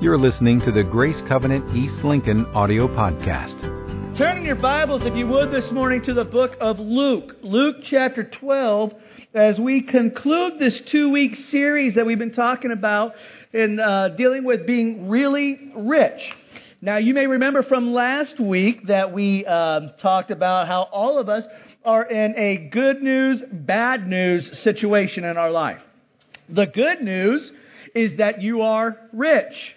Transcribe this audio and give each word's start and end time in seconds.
You're 0.00 0.18
listening 0.18 0.60
to 0.62 0.72
the 0.72 0.82
Grace 0.82 1.22
Covenant 1.22 1.74
East 1.74 2.02
Lincoln 2.04 2.46
audio 2.46 2.88
podcast. 2.88 3.58
Turn 4.16 4.36
in 4.36 4.44
your 4.44 4.56
Bibles, 4.56 5.02
if 5.06 5.14
you 5.14 5.26
would, 5.28 5.50
this 5.50 5.70
morning 5.70 6.02
to 6.02 6.12
the 6.12 6.24
book 6.24 6.56
of 6.60 6.78
Luke, 6.80 7.36
Luke 7.42 7.76
chapter 7.84 8.24
12, 8.24 8.92
as 9.32 9.58
we 9.58 9.80
conclude 9.80 10.58
this 10.58 10.80
two 10.80 11.10
week 11.10 11.36
series 11.36 11.94
that 11.94 12.04
we've 12.04 12.18
been 12.18 12.34
talking 12.34 12.72
about 12.72 13.14
in 13.52 13.78
uh, 13.78 14.08
dealing 14.08 14.44
with 14.44 14.66
being 14.66 15.08
really 15.08 15.72
rich. 15.76 16.34
Now, 16.82 16.96
you 16.98 17.14
may 17.14 17.26
remember 17.26 17.62
from 17.62 17.94
last 17.94 18.38
week 18.38 18.88
that 18.88 19.12
we 19.12 19.46
uh, 19.46 19.92
talked 20.00 20.30
about 20.30 20.66
how 20.66 20.82
all 20.82 21.18
of 21.18 21.28
us 21.28 21.44
are 21.84 22.02
in 22.04 22.36
a 22.36 22.56
good 22.56 23.00
news, 23.00 23.40
bad 23.50 24.06
news 24.06 24.58
situation 24.58 25.24
in 25.24 25.38
our 25.38 25.50
life. 25.50 25.80
The 26.48 26.66
good 26.66 27.00
news 27.00 27.50
is 27.94 28.16
that 28.16 28.42
you 28.42 28.62
are 28.62 28.98
rich. 29.12 29.76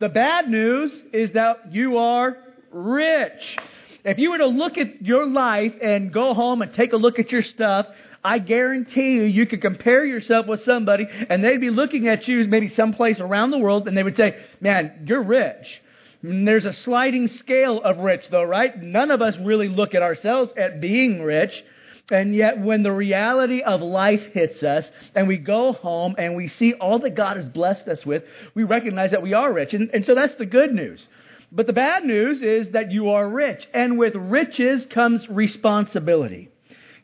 The 0.00 0.08
bad 0.08 0.50
news 0.50 0.92
is 1.12 1.32
that 1.32 1.72
you 1.72 1.98
are 1.98 2.36
rich. 2.72 3.56
If 4.04 4.18
you 4.18 4.30
were 4.30 4.38
to 4.38 4.46
look 4.46 4.76
at 4.76 5.02
your 5.02 5.26
life 5.26 5.74
and 5.80 6.12
go 6.12 6.34
home 6.34 6.62
and 6.62 6.74
take 6.74 6.92
a 6.92 6.96
look 6.96 7.18
at 7.18 7.30
your 7.30 7.42
stuff, 7.42 7.86
I 8.22 8.38
guarantee 8.38 9.12
you, 9.12 9.22
you 9.22 9.46
could 9.46 9.60
compare 9.60 10.04
yourself 10.04 10.46
with 10.46 10.62
somebody 10.62 11.06
and 11.30 11.44
they'd 11.44 11.60
be 11.60 11.70
looking 11.70 12.08
at 12.08 12.26
you 12.26 12.44
maybe 12.44 12.68
someplace 12.68 13.20
around 13.20 13.50
the 13.50 13.58
world 13.58 13.86
and 13.86 13.96
they 13.96 14.02
would 14.02 14.16
say, 14.16 14.42
man, 14.60 15.04
you're 15.06 15.22
rich. 15.22 15.82
Mm, 16.24 16.44
there's 16.44 16.64
a 16.64 16.72
sliding 16.72 17.28
scale 17.28 17.80
of 17.82 17.98
rich 17.98 18.28
though, 18.30 18.44
right? 18.44 18.82
None 18.82 19.10
of 19.10 19.22
us 19.22 19.36
really 19.38 19.68
look 19.68 19.94
at 19.94 20.02
ourselves 20.02 20.52
at 20.56 20.80
being 20.80 21.22
rich. 21.22 21.64
And 22.10 22.36
yet, 22.36 22.60
when 22.60 22.82
the 22.82 22.92
reality 22.92 23.62
of 23.62 23.80
life 23.80 24.22
hits 24.32 24.62
us 24.62 24.90
and 25.14 25.26
we 25.26 25.38
go 25.38 25.72
home 25.72 26.14
and 26.18 26.36
we 26.36 26.48
see 26.48 26.74
all 26.74 26.98
that 26.98 27.14
God 27.14 27.36
has 27.36 27.48
blessed 27.48 27.88
us 27.88 28.04
with, 28.04 28.24
we 28.54 28.62
recognize 28.64 29.12
that 29.12 29.22
we 29.22 29.32
are 29.32 29.50
rich. 29.50 29.72
And, 29.72 29.90
and 29.94 30.04
so 30.04 30.14
that's 30.14 30.34
the 30.34 30.44
good 30.44 30.74
news. 30.74 31.06
But 31.50 31.66
the 31.66 31.72
bad 31.72 32.04
news 32.04 32.42
is 32.42 32.70
that 32.70 32.92
you 32.92 33.10
are 33.10 33.26
rich. 33.26 33.66
And 33.72 33.98
with 33.98 34.14
riches 34.16 34.84
comes 34.86 35.26
responsibility. 35.30 36.50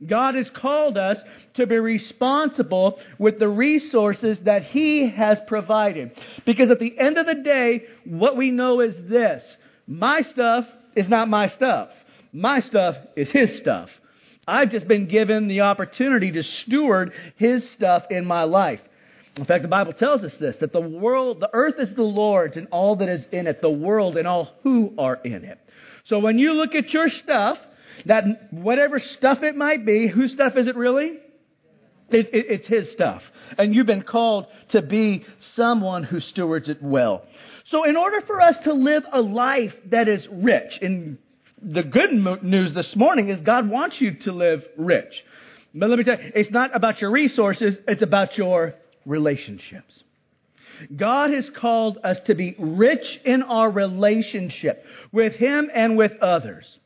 God 0.06 0.34
has 0.34 0.48
called 0.50 0.97
us 0.97 1.19
to 1.55 1.67
be 1.67 1.78
responsible 1.78 2.98
with 3.19 3.39
the 3.39 3.48
resources 3.48 4.39
that 4.41 4.64
He 4.64 5.08
has 5.08 5.41
provided. 5.46 6.12
Because 6.44 6.70
at 6.70 6.78
the 6.78 6.98
end 6.98 7.19
of 7.19 7.27
the 7.27 7.34
day, 7.34 7.84
what 8.05 8.36
we 8.36 8.50
know 8.50 8.80
is 8.80 8.94
this 9.08 9.42
my 9.86 10.22
stuff 10.22 10.67
is 10.94 11.08
not 11.08 11.28
my 11.28 11.48
stuff, 11.48 11.91
my 12.33 12.61
stuff 12.61 12.96
is 13.17 13.30
His 13.30 13.56
stuff. 13.56 13.91
I've 14.50 14.70
just 14.70 14.88
been 14.88 15.06
given 15.06 15.46
the 15.46 15.60
opportunity 15.60 16.32
to 16.32 16.42
steward 16.42 17.12
His 17.36 17.68
stuff 17.70 18.06
in 18.10 18.26
my 18.26 18.42
life. 18.42 18.80
In 19.36 19.44
fact, 19.44 19.62
the 19.62 19.68
Bible 19.68 19.92
tells 19.92 20.24
us 20.24 20.34
this 20.34 20.56
that 20.56 20.72
the 20.72 20.80
world, 20.80 21.38
the 21.38 21.50
earth 21.52 21.76
is 21.78 21.94
the 21.94 22.02
Lord's 22.02 22.56
and 22.56 22.66
all 22.72 22.96
that 22.96 23.08
is 23.08 23.24
in 23.30 23.46
it, 23.46 23.62
the 23.62 23.70
world 23.70 24.16
and 24.16 24.26
all 24.26 24.50
who 24.64 24.92
are 24.98 25.20
in 25.22 25.44
it. 25.44 25.58
So 26.06 26.18
when 26.18 26.38
you 26.38 26.54
look 26.54 26.74
at 26.74 26.92
your 26.92 27.08
stuff, 27.08 27.58
that 28.06 28.52
whatever 28.52 28.98
stuff 28.98 29.42
it 29.44 29.54
might 29.54 29.86
be, 29.86 30.08
whose 30.08 30.32
stuff 30.32 30.56
is 30.56 30.66
it 30.66 30.74
really? 30.74 31.18
It, 32.08 32.34
it, 32.34 32.46
it's 32.48 32.66
His 32.66 32.90
stuff. 32.90 33.22
And 33.56 33.72
you've 33.72 33.86
been 33.86 34.02
called 34.02 34.46
to 34.70 34.82
be 34.82 35.26
someone 35.54 36.02
who 36.02 36.18
stewards 36.18 36.68
it 36.68 36.82
well. 36.82 37.24
So 37.66 37.84
in 37.84 37.96
order 37.96 38.20
for 38.22 38.40
us 38.40 38.58
to 38.64 38.72
live 38.72 39.04
a 39.12 39.20
life 39.20 39.76
that 39.86 40.08
is 40.08 40.26
rich, 40.28 40.78
in 40.82 41.18
the 41.62 41.83
good 41.83 42.12
news 42.42 42.72
this 42.72 42.97
morning 42.97 43.28
is 43.28 43.41
God 43.41 43.69
wants 43.69 44.00
you 44.00 44.14
to 44.14 44.33
live 44.33 44.66
rich. 44.77 45.25
But 45.75 45.91
let 45.91 45.98
me 45.98 46.05
tell 46.05 46.20
you, 46.20 46.33
it's 46.34 46.50
not 46.50 46.75
about 46.75 47.00
your 47.00 47.11
resources, 47.11 47.77
it's 47.86 48.02
about 48.02 48.36
your 48.36 48.75
relationships. 49.06 50.02
God 50.97 51.30
has 51.30 51.48
called 51.50 51.98
us 52.02 52.19
to 52.20 52.34
be 52.34 52.55
rich 52.58 53.20
in 53.25 53.42
our 53.42 53.70
relationship 53.70 54.84
with 55.12 55.34
Him 55.34 55.70
and 55.72 55.97
with 55.97 56.12
others. 56.22 56.78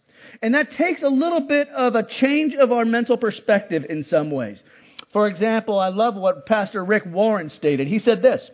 And 0.42 0.55
that 0.55 0.72
takes 0.72 1.03
a 1.03 1.09
little 1.09 1.42
bit 1.42 1.69
of 1.69 1.94
a 1.94 2.03
change 2.03 2.54
of 2.54 2.72
our 2.72 2.84
mental 2.84 3.16
perspective 3.16 3.87
in 3.88 4.03
some 4.03 4.31
ways. 4.31 4.62
For 5.12 5.28
example, 5.28 5.78
I 5.78 5.88
love 5.88 6.16
what 6.16 6.44
Pastor 6.44 6.84
Rick 6.84 7.04
Warren 7.06 7.48
stated. 7.48 7.87
He 7.87 8.00
said 8.00 8.21
this 8.21 8.50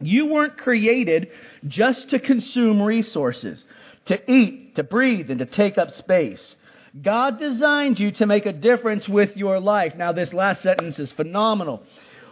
You 0.00 0.26
weren't 0.26 0.56
created 0.56 1.30
just 1.66 2.10
to 2.10 2.20
consume 2.20 2.80
resources 2.80 3.64
to 4.08 4.30
eat, 4.30 4.76
to 4.76 4.82
breathe, 4.82 5.30
and 5.30 5.38
to 5.38 5.46
take 5.46 5.78
up 5.78 5.92
space. 5.92 6.56
God 7.00 7.38
designed 7.38 8.00
you 8.00 8.10
to 8.12 8.26
make 8.26 8.46
a 8.46 8.52
difference 8.52 9.08
with 9.08 9.36
your 9.36 9.60
life. 9.60 9.94
Now, 9.94 10.12
this 10.12 10.32
last 10.32 10.62
sentence 10.62 10.98
is 10.98 11.12
phenomenal. 11.12 11.82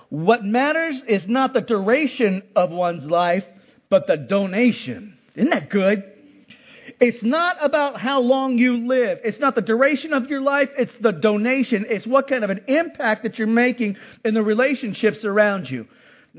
What 0.08 0.44
matters 0.44 1.02
is 1.06 1.28
not 1.28 1.52
the 1.52 1.60
duration 1.60 2.42
of 2.54 2.70
one's 2.70 3.04
life, 3.04 3.44
but 3.90 4.06
the 4.06 4.16
donation. 4.16 5.16
Isn't 5.34 5.50
that 5.50 5.70
good? 5.70 6.04
It's 6.98 7.22
not 7.22 7.62
about 7.62 8.00
how 8.00 8.20
long 8.20 8.56
you 8.56 8.86
live. 8.86 9.18
It's 9.24 9.38
not 9.38 9.54
the 9.54 9.60
duration 9.60 10.12
of 10.12 10.30
your 10.30 10.40
life. 10.40 10.70
It's 10.78 10.94
the 11.00 11.12
donation. 11.12 11.84
It's 11.88 12.06
what 12.06 12.28
kind 12.28 12.42
of 12.42 12.50
an 12.50 12.64
impact 12.68 13.24
that 13.24 13.38
you're 13.38 13.48
making 13.48 13.96
in 14.24 14.34
the 14.34 14.42
relationships 14.42 15.24
around 15.24 15.68
you. 15.68 15.86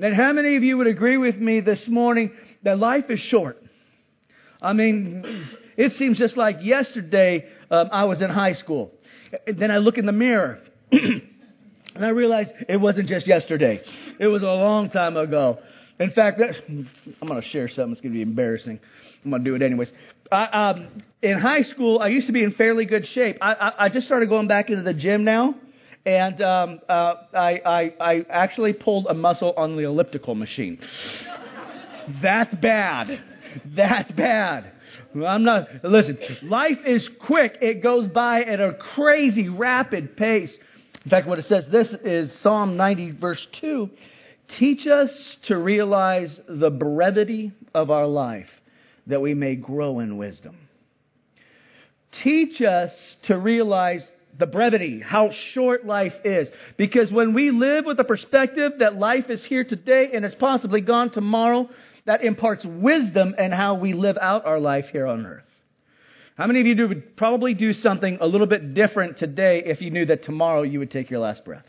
And 0.01 0.15
how 0.15 0.33
many 0.33 0.55
of 0.55 0.63
you 0.63 0.77
would 0.77 0.87
agree 0.87 1.17
with 1.17 1.37
me 1.37 1.59
this 1.59 1.87
morning 1.87 2.31
that 2.63 2.79
life 2.79 3.09
is 3.09 3.19
short? 3.19 3.61
I 4.61 4.73
mean, 4.73 5.47
it 5.75 5.93
seems 5.93 6.17
just 6.17 6.37
like 6.37 6.57
yesterday 6.61 7.47
um, 7.69 7.89
I 7.91 8.05
was 8.05 8.21
in 8.21 8.29
high 8.29 8.53
school. 8.53 8.91
And 9.45 9.57
then 9.59 9.71
I 9.71 9.77
look 9.77 9.97
in 9.97 10.05
the 10.05 10.11
mirror 10.11 10.59
and 10.91 12.05
I 12.05 12.09
realize 12.09 12.47
it 12.67 12.77
wasn't 12.77 13.09
just 13.09 13.27
yesterday, 13.27 13.81
it 14.19 14.27
was 14.27 14.41
a 14.41 14.45
long 14.45 14.89
time 14.89 15.17
ago. 15.17 15.59
In 15.99 16.11
fact, 16.11 16.39
I'm 16.39 16.87
going 17.27 17.41
to 17.41 17.47
share 17.47 17.67
something 17.67 17.91
that's 17.91 18.01
going 18.01 18.13
to 18.13 18.17
be 18.17 18.21
embarrassing. 18.21 18.79
I'm 19.25 19.31
going 19.31 19.43
to 19.43 19.49
do 19.49 19.55
it 19.55 19.63
anyways. 19.63 19.91
I, 20.31 20.69
um, 20.69 20.87
in 21.23 21.39
high 21.39 21.63
school, 21.63 21.99
I 21.99 22.09
used 22.09 22.27
to 22.27 22.33
be 22.33 22.43
in 22.43 22.51
fairly 22.51 22.85
good 22.85 23.07
shape. 23.07 23.37
I, 23.41 23.53
I, 23.53 23.85
I 23.85 23.89
just 23.89 24.05
started 24.05 24.29
going 24.29 24.47
back 24.47 24.69
into 24.69 24.83
the 24.83 24.93
gym 24.93 25.23
now, 25.23 25.55
and 26.05 26.39
um, 26.41 26.79
uh, 26.87 27.15
I, 27.33 27.61
I, 27.65 27.93
I 27.99 28.25
actually 28.29 28.73
pulled 28.73 29.07
a 29.07 29.15
muscle 29.15 29.53
on 29.57 29.75
the 29.75 29.83
elliptical 29.83 30.35
machine. 30.35 30.79
That's 32.21 32.53
bad. 32.55 33.19
That's 33.65 34.11
bad. 34.11 34.71
I'm 35.15 35.43
not, 35.43 35.67
listen, 35.83 36.17
life 36.43 36.79
is 36.85 37.07
quick. 37.19 37.57
It 37.61 37.81
goes 37.81 38.07
by 38.07 38.41
at 38.43 38.59
a 38.59 38.73
crazy, 38.73 39.49
rapid 39.49 40.15
pace. 40.17 40.55
In 41.03 41.09
fact, 41.09 41.27
what 41.27 41.39
it 41.39 41.47
says 41.47 41.65
this 41.71 41.93
is 42.03 42.33
Psalm 42.39 42.77
90, 42.77 43.11
verse 43.11 43.45
2. 43.61 43.89
Teach 44.49 44.87
us 44.87 45.37
to 45.43 45.57
realize 45.57 46.39
the 46.47 46.69
brevity 46.69 47.51
of 47.73 47.91
our 47.91 48.07
life 48.07 48.49
that 49.07 49.21
we 49.21 49.33
may 49.33 49.55
grow 49.55 49.99
in 49.99 50.17
wisdom. 50.17 50.57
Teach 52.11 52.61
us 52.61 53.17
to 53.23 53.37
realize 53.37 54.09
the 54.37 54.45
brevity, 54.45 54.99
how 54.99 55.31
short 55.31 55.85
life 55.85 56.13
is. 56.23 56.49
Because 56.77 57.11
when 57.11 57.33
we 57.33 57.51
live 57.51 57.85
with 57.85 57.97
the 57.97 58.03
perspective 58.03 58.73
that 58.79 58.97
life 58.97 59.29
is 59.29 59.43
here 59.43 59.63
today 59.63 60.11
and 60.13 60.23
is 60.23 60.35
possibly 60.35 60.81
gone 60.81 61.09
tomorrow, 61.09 61.69
that 62.07 62.23
imparts 62.23 62.65
wisdom 62.65 63.35
in 63.37 63.51
how 63.51 63.75
we 63.75 63.93
live 63.93 64.17
out 64.19 64.45
our 64.45 64.59
life 64.59 64.89
here 64.91 65.05
on 65.05 65.25
earth. 65.25 65.43
How 66.37 66.47
many 66.47 66.61
of 66.61 66.65
you 66.67 66.87
would 66.87 67.17
probably 67.17 67.53
do 67.53 67.73
something 67.73 68.19
a 68.21 68.25
little 68.25 68.47
bit 68.47 68.73
different 68.73 69.17
today 69.17 69.63
if 69.65 69.81
you 69.81 69.91
knew 69.91 70.05
that 70.05 70.23
tomorrow 70.23 70.61
you 70.61 70.79
would 70.79 70.89
take 70.89 71.11
your 71.11 71.19
last 71.19 71.43
breath? 71.43 71.65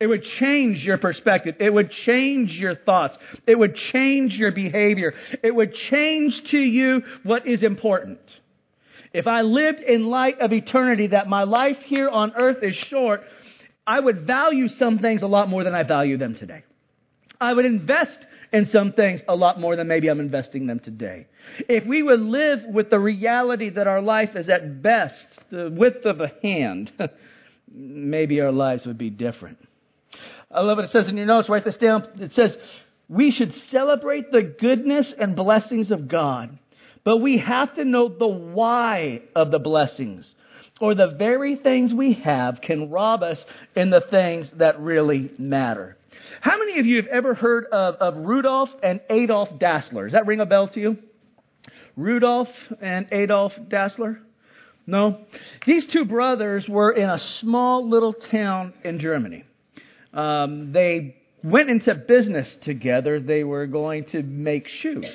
It 0.00 0.06
would 0.06 0.24
change 0.24 0.82
your 0.82 0.96
perspective. 0.96 1.56
It 1.60 1.68
would 1.68 1.90
change 1.90 2.58
your 2.58 2.74
thoughts. 2.74 3.18
It 3.46 3.58
would 3.58 3.76
change 3.76 4.38
your 4.38 4.52
behavior. 4.52 5.12
It 5.42 5.54
would 5.54 5.74
change 5.74 6.42
to 6.52 6.58
you 6.58 7.02
what 7.22 7.46
is 7.46 7.62
important. 7.62 8.20
If 9.12 9.26
I 9.26 9.42
lived 9.42 9.80
in 9.80 10.06
light 10.06 10.40
of 10.40 10.54
eternity, 10.54 11.08
that 11.08 11.28
my 11.28 11.42
life 11.42 11.78
here 11.84 12.08
on 12.08 12.32
earth 12.34 12.62
is 12.62 12.74
short, 12.74 13.24
I 13.86 14.00
would 14.00 14.26
value 14.26 14.68
some 14.68 15.00
things 15.00 15.20
a 15.20 15.26
lot 15.26 15.50
more 15.50 15.64
than 15.64 15.74
I 15.74 15.82
value 15.82 16.16
them 16.16 16.36
today. 16.36 16.62
I 17.38 17.52
would 17.52 17.64
invest 17.66 18.18
in 18.52 18.66
some 18.66 18.92
things 18.92 19.20
a 19.28 19.34
lot 19.34 19.60
more 19.60 19.76
than 19.76 19.88
maybe 19.88 20.08
I'm 20.08 20.20
investing 20.20 20.66
them 20.66 20.80
today. 20.80 21.26
If 21.68 21.86
we 21.86 22.02
would 22.02 22.20
live 22.20 22.62
with 22.66 22.90
the 22.90 22.98
reality 22.98 23.70
that 23.70 23.86
our 23.86 24.02
life 24.02 24.34
is 24.34 24.48
at 24.48 24.82
best 24.82 25.26
the 25.50 25.70
width 25.70 26.04
of 26.04 26.20
a 26.20 26.32
hand, 26.42 26.92
maybe 27.72 28.40
our 28.40 28.52
lives 28.52 28.86
would 28.86 28.98
be 28.98 29.10
different. 29.10 29.58
I 30.50 30.60
love 30.60 30.78
what 30.78 30.84
it 30.84 30.90
says 30.90 31.08
in 31.08 31.16
your 31.16 31.26
notes. 31.26 31.48
Write 31.48 31.64
this 31.64 31.76
down. 31.76 32.08
It 32.20 32.32
says, 32.34 32.56
we 33.08 33.30
should 33.30 33.54
celebrate 33.70 34.30
the 34.30 34.42
goodness 34.42 35.12
and 35.16 35.36
blessings 35.36 35.90
of 35.90 36.08
God, 36.08 36.58
but 37.04 37.18
we 37.18 37.38
have 37.38 37.74
to 37.76 37.84
know 37.84 38.08
the 38.08 38.26
why 38.26 39.22
of 39.34 39.50
the 39.50 39.58
blessings. 39.58 40.32
Or 40.80 40.94
the 40.94 41.08
very 41.08 41.56
things 41.56 41.92
we 41.92 42.14
have 42.24 42.62
can 42.62 42.88
rob 42.88 43.22
us 43.22 43.38
in 43.76 43.90
the 43.90 44.00
things 44.00 44.50
that 44.56 44.80
really 44.80 45.30
matter. 45.38 45.98
How 46.40 46.58
many 46.58 46.78
of 46.78 46.86
you 46.86 46.96
have 46.96 47.06
ever 47.06 47.34
heard 47.34 47.66
of, 47.66 47.96
of 47.96 48.16
Rudolf 48.16 48.70
and 48.82 49.00
Adolf 49.10 49.50
Dassler? 49.58 50.04
Does 50.04 50.12
that 50.12 50.26
ring 50.26 50.40
a 50.40 50.46
bell 50.46 50.68
to 50.68 50.80
you? 50.80 50.98
Rudolf 51.96 52.48
and 52.80 53.06
Adolf 53.12 53.54
Dassler? 53.68 54.18
No? 54.86 55.20
These 55.66 55.86
two 55.86 56.04
brothers 56.04 56.68
were 56.68 56.90
in 56.90 57.08
a 57.08 57.18
small 57.18 57.88
little 57.88 58.12
town 58.12 58.72
in 58.82 58.98
Germany. 58.98 59.44
Um, 60.12 60.72
they 60.72 61.16
went 61.42 61.70
into 61.70 61.94
business 61.94 62.54
together. 62.56 63.20
They 63.20 63.44
were 63.44 63.66
going 63.66 64.04
to 64.06 64.22
make 64.22 64.68
shoes. 64.68 65.06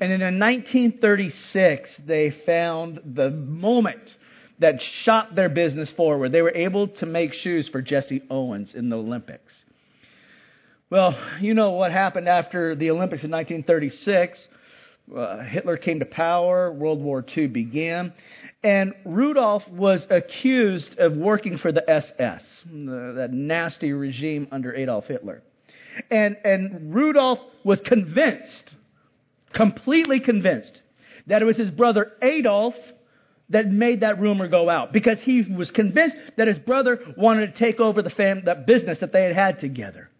And 0.00 0.12
in 0.12 0.20
1936, 0.20 2.00
they 2.06 2.30
found 2.30 3.00
the 3.04 3.30
moment 3.30 4.16
that 4.58 4.80
shot 4.80 5.34
their 5.34 5.48
business 5.48 5.90
forward. 5.90 6.32
They 6.32 6.42
were 6.42 6.54
able 6.54 6.88
to 6.88 7.06
make 7.06 7.32
shoes 7.34 7.68
for 7.68 7.82
Jesse 7.82 8.22
Owens 8.30 8.74
in 8.74 8.88
the 8.88 8.98
Olympics. 8.98 9.61
Well, 10.92 11.18
you 11.40 11.54
know 11.54 11.70
what 11.70 11.90
happened 11.90 12.28
after 12.28 12.74
the 12.74 12.90
Olympics 12.90 13.24
in 13.24 13.30
1936. 13.30 14.46
Uh, 15.16 15.38
Hitler 15.38 15.78
came 15.78 16.00
to 16.00 16.04
power, 16.04 16.70
World 16.70 17.00
War 17.00 17.24
II 17.34 17.46
began, 17.46 18.12
and 18.62 18.92
Rudolf 19.06 19.66
was 19.70 20.06
accused 20.10 20.98
of 20.98 21.16
working 21.16 21.56
for 21.56 21.72
the 21.72 21.88
SS, 21.88 22.44
the, 22.66 23.14
that 23.16 23.32
nasty 23.32 23.94
regime 23.94 24.48
under 24.52 24.74
Adolf 24.74 25.06
Hitler. 25.06 25.42
And, 26.10 26.36
and 26.44 26.94
Rudolf 26.94 27.38
was 27.64 27.80
convinced, 27.80 28.74
completely 29.54 30.20
convinced, 30.20 30.82
that 31.26 31.40
it 31.40 31.46
was 31.46 31.56
his 31.56 31.70
brother 31.70 32.12
Adolf 32.20 32.74
that 33.48 33.66
made 33.66 34.00
that 34.00 34.20
rumor 34.20 34.46
go 34.46 34.68
out 34.68 34.92
because 34.92 35.22
he 35.22 35.40
was 35.40 35.70
convinced 35.70 36.18
that 36.36 36.48
his 36.48 36.58
brother 36.58 37.00
wanted 37.16 37.54
to 37.54 37.58
take 37.58 37.80
over 37.80 38.02
the 38.02 38.10
fam- 38.10 38.44
that 38.44 38.66
business 38.66 38.98
that 38.98 39.10
they 39.10 39.22
had 39.22 39.34
had 39.34 39.58
together. 39.58 40.10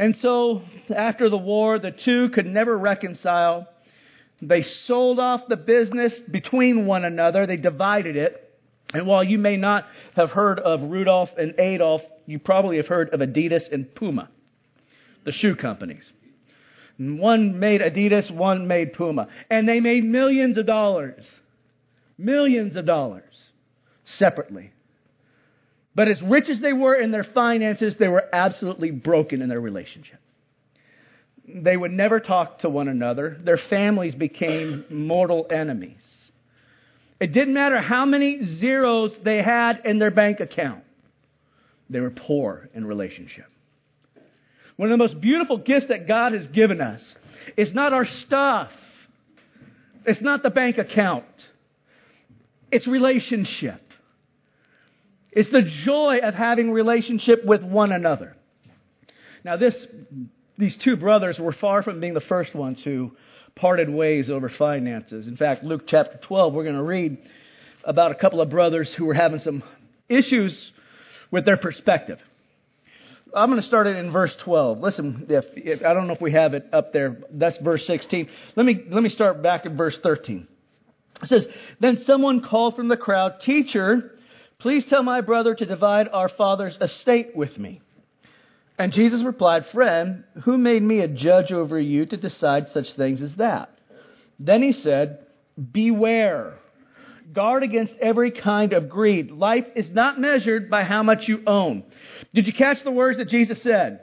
And 0.00 0.16
so, 0.22 0.62
after 0.88 1.28
the 1.28 1.36
war, 1.36 1.78
the 1.78 1.90
two 1.90 2.30
could 2.30 2.46
never 2.46 2.76
reconcile. 2.76 3.68
They 4.40 4.62
sold 4.62 5.18
off 5.18 5.42
the 5.46 5.58
business 5.58 6.18
between 6.18 6.86
one 6.86 7.04
another. 7.04 7.46
They 7.46 7.58
divided 7.58 8.16
it. 8.16 8.58
And 8.94 9.06
while 9.06 9.22
you 9.22 9.36
may 9.36 9.58
not 9.58 9.86
have 10.16 10.30
heard 10.30 10.58
of 10.58 10.84
Rudolf 10.84 11.28
and 11.36 11.54
Adolf, 11.60 12.00
you 12.24 12.38
probably 12.38 12.78
have 12.78 12.86
heard 12.86 13.10
of 13.10 13.20
Adidas 13.20 13.70
and 13.70 13.94
Puma, 13.94 14.30
the 15.24 15.32
shoe 15.32 15.54
companies. 15.54 16.10
One 16.96 17.58
made 17.58 17.82
Adidas, 17.82 18.30
one 18.30 18.66
made 18.66 18.94
Puma. 18.94 19.28
And 19.50 19.68
they 19.68 19.80
made 19.80 20.04
millions 20.04 20.56
of 20.56 20.64
dollars. 20.64 21.28
Millions 22.16 22.74
of 22.74 22.86
dollars 22.86 23.34
separately. 24.06 24.72
But 25.94 26.08
as 26.08 26.22
rich 26.22 26.48
as 26.48 26.60
they 26.60 26.72
were 26.72 26.94
in 26.94 27.10
their 27.10 27.24
finances, 27.24 27.96
they 27.98 28.08
were 28.08 28.24
absolutely 28.32 28.90
broken 28.90 29.42
in 29.42 29.48
their 29.48 29.60
relationship. 29.60 30.20
They 31.46 31.76
would 31.76 31.90
never 31.90 32.20
talk 32.20 32.60
to 32.60 32.70
one 32.70 32.88
another. 32.88 33.36
Their 33.42 33.58
families 33.58 34.14
became 34.14 34.84
mortal 34.88 35.46
enemies. 35.50 35.98
It 37.20 37.32
didn't 37.32 37.54
matter 37.54 37.80
how 37.80 38.06
many 38.06 38.42
zeros 38.44 39.12
they 39.22 39.42
had 39.42 39.82
in 39.84 39.98
their 39.98 40.10
bank 40.10 40.40
account, 40.40 40.84
they 41.90 42.00
were 42.00 42.10
poor 42.10 42.70
in 42.72 42.86
relationship. 42.86 43.46
One 44.76 44.90
of 44.90 44.98
the 44.98 45.04
most 45.04 45.20
beautiful 45.20 45.58
gifts 45.58 45.88
that 45.88 46.08
God 46.08 46.32
has 46.32 46.46
given 46.48 46.80
us 46.80 47.02
is 47.56 47.74
not 47.74 47.92
our 47.92 48.06
stuff, 48.06 48.70
it's 50.06 50.22
not 50.22 50.42
the 50.42 50.50
bank 50.50 50.78
account, 50.78 51.26
it's 52.70 52.86
relationship. 52.86 53.82
It's 55.32 55.50
the 55.50 55.62
joy 55.62 56.18
of 56.22 56.34
having 56.34 56.72
relationship 56.72 57.44
with 57.44 57.62
one 57.62 57.92
another. 57.92 58.36
Now, 59.44 59.56
this 59.56 59.86
these 60.58 60.76
two 60.76 60.96
brothers 60.96 61.38
were 61.38 61.52
far 61.52 61.82
from 61.82 62.00
being 62.00 62.14
the 62.14 62.20
first 62.20 62.54
ones 62.54 62.82
who 62.82 63.12
parted 63.54 63.88
ways 63.88 64.28
over 64.28 64.48
finances. 64.48 65.26
In 65.26 65.36
fact, 65.36 65.64
Luke 65.64 65.86
chapter 65.86 66.18
12, 66.18 66.52
we're 66.52 66.64
going 66.64 66.76
to 66.76 66.82
read 66.82 67.18
about 67.84 68.10
a 68.10 68.14
couple 68.14 68.40
of 68.40 68.50
brothers 68.50 68.92
who 68.92 69.06
were 69.06 69.14
having 69.14 69.38
some 69.38 69.62
issues 70.08 70.72
with 71.30 71.46
their 71.46 71.56
perspective. 71.56 72.20
I'm 73.34 73.48
going 73.48 73.60
to 73.60 73.66
start 73.66 73.86
it 73.86 73.96
in 73.96 74.10
verse 74.10 74.34
12. 74.36 74.80
Listen, 74.80 75.26
if, 75.28 75.46
if, 75.54 75.84
I 75.84 75.94
don't 75.94 76.08
know 76.08 76.12
if 76.14 76.20
we 76.20 76.32
have 76.32 76.52
it 76.52 76.68
up 76.72 76.92
there. 76.92 77.18
That's 77.30 77.56
verse 77.58 77.86
16. 77.86 78.28
Let 78.56 78.66
me 78.66 78.84
let 78.90 79.02
me 79.02 79.08
start 79.08 79.42
back 79.42 79.66
at 79.66 79.72
verse 79.72 79.96
13. 80.02 80.48
It 81.22 81.28
says, 81.28 81.46
"Then 81.78 82.02
someone 82.04 82.40
called 82.40 82.74
from 82.76 82.88
the 82.88 82.96
crowd, 82.96 83.40
"Teacher, 83.40 84.18
please 84.60 84.84
tell 84.84 85.02
my 85.02 85.20
brother 85.20 85.54
to 85.54 85.66
divide 85.66 86.08
our 86.12 86.28
father's 86.28 86.78
estate 86.80 87.34
with 87.34 87.58
me." 87.58 87.80
And 88.80 88.94
Jesus 88.94 89.22
replied, 89.22 89.66
Friend, 89.66 90.24
who 90.44 90.56
made 90.56 90.82
me 90.82 91.00
a 91.00 91.08
judge 91.08 91.52
over 91.52 91.78
you 91.78 92.06
to 92.06 92.16
decide 92.16 92.70
such 92.70 92.94
things 92.94 93.20
as 93.20 93.34
that? 93.34 93.78
Then 94.38 94.62
he 94.62 94.72
said, 94.72 95.18
Beware. 95.70 96.54
Guard 97.30 97.62
against 97.62 97.92
every 98.00 98.30
kind 98.30 98.72
of 98.72 98.88
greed. 98.88 99.32
Life 99.32 99.66
is 99.76 99.90
not 99.90 100.18
measured 100.18 100.70
by 100.70 100.84
how 100.84 101.02
much 101.02 101.28
you 101.28 101.42
own. 101.46 101.84
Did 102.32 102.46
you 102.46 102.54
catch 102.54 102.82
the 102.82 102.90
words 102.90 103.18
that 103.18 103.28
Jesus 103.28 103.60
said? 103.60 104.00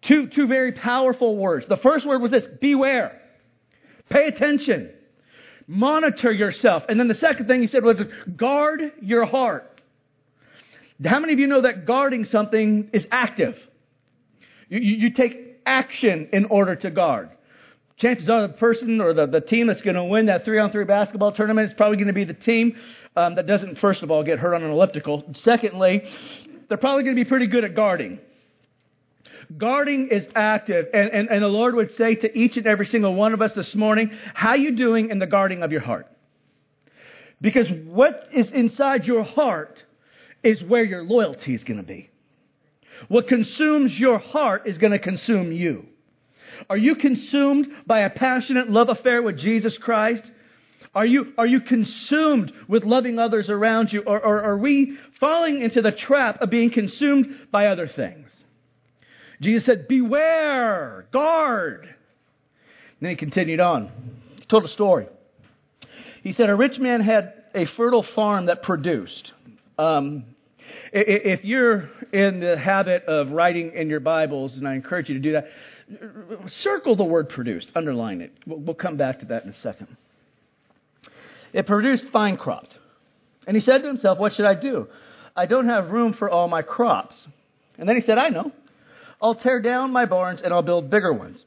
Two, 0.00 0.28
two 0.28 0.46
very 0.46 0.72
powerful 0.72 1.36
words. 1.36 1.66
The 1.68 1.76
first 1.76 2.06
word 2.06 2.22
was 2.22 2.30
this 2.30 2.46
beware. 2.60 3.20
Pay 4.08 4.26
attention. 4.26 4.90
Monitor 5.66 6.32
yourself. 6.32 6.84
And 6.88 6.98
then 6.98 7.08
the 7.08 7.14
second 7.14 7.46
thing 7.46 7.60
he 7.60 7.66
said 7.66 7.82
was 7.82 8.00
guard 8.36 8.92
your 9.00 9.24
heart. 9.24 9.80
How 11.04 11.18
many 11.18 11.32
of 11.32 11.38
you 11.38 11.46
know 11.46 11.62
that 11.62 11.84
guarding 11.84 12.24
something 12.24 12.90
is 12.92 13.06
active? 13.10 13.58
You, 14.68 14.78
you, 14.78 14.96
you 14.96 15.10
take 15.10 15.60
action 15.66 16.28
in 16.32 16.46
order 16.46 16.76
to 16.76 16.90
guard. 16.90 17.30
Chances 17.98 18.28
are 18.28 18.46
the 18.46 18.52
person 18.52 19.00
or 19.00 19.14
the, 19.14 19.26
the 19.26 19.40
team 19.40 19.66
that's 19.66 19.80
going 19.80 19.96
to 19.96 20.04
win 20.04 20.26
that 20.26 20.44
three 20.44 20.58
on 20.58 20.70
three 20.70 20.84
basketball 20.84 21.32
tournament 21.32 21.70
is 21.70 21.74
probably 21.74 21.96
going 21.96 22.08
to 22.08 22.12
be 22.12 22.24
the 22.24 22.34
team 22.34 22.76
um, 23.16 23.34
that 23.36 23.46
doesn't, 23.46 23.78
first 23.78 24.02
of 24.02 24.10
all, 24.10 24.22
get 24.22 24.38
hurt 24.38 24.54
on 24.54 24.62
an 24.62 24.70
elliptical. 24.70 25.24
Secondly, 25.32 26.02
they're 26.68 26.76
probably 26.76 27.04
going 27.04 27.16
to 27.16 27.24
be 27.24 27.28
pretty 27.28 27.46
good 27.46 27.64
at 27.64 27.74
guarding. 27.74 28.18
Guarding 29.56 30.08
is 30.08 30.26
active, 30.34 30.86
and, 30.92 31.10
and, 31.10 31.28
and 31.28 31.42
the 31.42 31.48
Lord 31.48 31.74
would 31.74 31.94
say 31.94 32.14
to 32.16 32.38
each 32.38 32.56
and 32.56 32.66
every 32.66 32.86
single 32.86 33.14
one 33.14 33.32
of 33.32 33.42
us 33.42 33.52
this 33.52 33.74
morning, 33.74 34.10
how 34.34 34.54
you 34.54 34.72
doing 34.72 35.10
in 35.10 35.18
the 35.18 35.26
guarding 35.26 35.62
of 35.62 35.72
your 35.72 35.80
heart? 35.80 36.08
Because 37.40 37.68
what 37.84 38.28
is 38.32 38.50
inside 38.50 39.06
your 39.06 39.22
heart 39.22 39.84
is 40.42 40.62
where 40.62 40.84
your 40.84 41.02
loyalty 41.02 41.54
is 41.54 41.64
going 41.64 41.78
to 41.78 41.86
be. 41.86 42.10
What 43.08 43.28
consumes 43.28 43.98
your 43.98 44.18
heart 44.18 44.66
is 44.66 44.78
going 44.78 44.92
to 44.92 44.98
consume 44.98 45.52
you. 45.52 45.86
Are 46.70 46.76
you 46.76 46.94
consumed 46.94 47.68
by 47.86 48.00
a 48.00 48.10
passionate 48.10 48.70
love 48.70 48.88
affair 48.88 49.22
with 49.22 49.38
Jesus 49.38 49.76
Christ? 49.76 50.22
Are 50.94 51.04
you, 51.04 51.34
are 51.36 51.46
you 51.46 51.60
consumed 51.60 52.52
with 52.68 52.84
loving 52.84 53.18
others 53.18 53.50
around 53.50 53.92
you? 53.92 54.00
Or, 54.00 54.18
or 54.18 54.42
are 54.42 54.56
we 54.56 54.96
falling 55.20 55.60
into 55.60 55.82
the 55.82 55.92
trap 55.92 56.40
of 56.40 56.48
being 56.48 56.70
consumed 56.70 57.48
by 57.50 57.66
other 57.66 57.86
things? 57.86 58.30
Jesus 59.40 59.66
said, 59.66 59.88
Beware, 59.88 61.06
guard. 61.12 61.84
And 61.84 63.00
then 63.00 63.10
he 63.10 63.16
continued 63.16 63.60
on. 63.60 63.90
He 64.36 64.44
told 64.46 64.64
a 64.64 64.68
story. 64.68 65.06
He 66.22 66.32
said, 66.32 66.48
A 66.48 66.54
rich 66.54 66.78
man 66.78 67.00
had 67.00 67.34
a 67.54 67.66
fertile 67.66 68.02
farm 68.02 68.46
that 68.46 68.62
produced. 68.62 69.32
Um, 69.78 70.24
if 70.92 71.44
you're 71.44 71.90
in 72.12 72.40
the 72.40 72.56
habit 72.56 73.04
of 73.04 73.30
writing 73.30 73.72
in 73.74 73.88
your 73.88 74.00
Bibles, 74.00 74.56
and 74.56 74.66
I 74.66 74.74
encourage 74.74 75.08
you 75.08 75.14
to 75.14 75.20
do 75.20 75.32
that, 75.32 75.48
circle 76.50 76.96
the 76.96 77.04
word 77.04 77.28
produced, 77.28 77.70
underline 77.74 78.20
it. 78.20 78.32
We'll 78.46 78.74
come 78.74 78.96
back 78.96 79.20
to 79.20 79.26
that 79.26 79.44
in 79.44 79.50
a 79.50 79.54
second. 79.60 79.96
It 81.52 81.66
produced 81.66 82.04
fine 82.12 82.36
crops. 82.36 82.70
And 83.46 83.56
he 83.56 83.62
said 83.62 83.78
to 83.78 83.86
himself, 83.86 84.18
What 84.18 84.34
should 84.34 84.46
I 84.46 84.54
do? 84.54 84.88
I 85.36 85.46
don't 85.46 85.68
have 85.68 85.90
room 85.90 86.12
for 86.12 86.30
all 86.30 86.48
my 86.48 86.62
crops. 86.62 87.14
And 87.78 87.88
then 87.88 87.96
he 87.96 88.02
said, 88.02 88.18
I 88.18 88.30
know. 88.30 88.52
I'll 89.20 89.34
tear 89.34 89.60
down 89.60 89.92
my 89.92 90.04
barns 90.06 90.42
and 90.42 90.52
I'll 90.52 90.62
build 90.62 90.90
bigger 90.90 91.12
ones. 91.12 91.44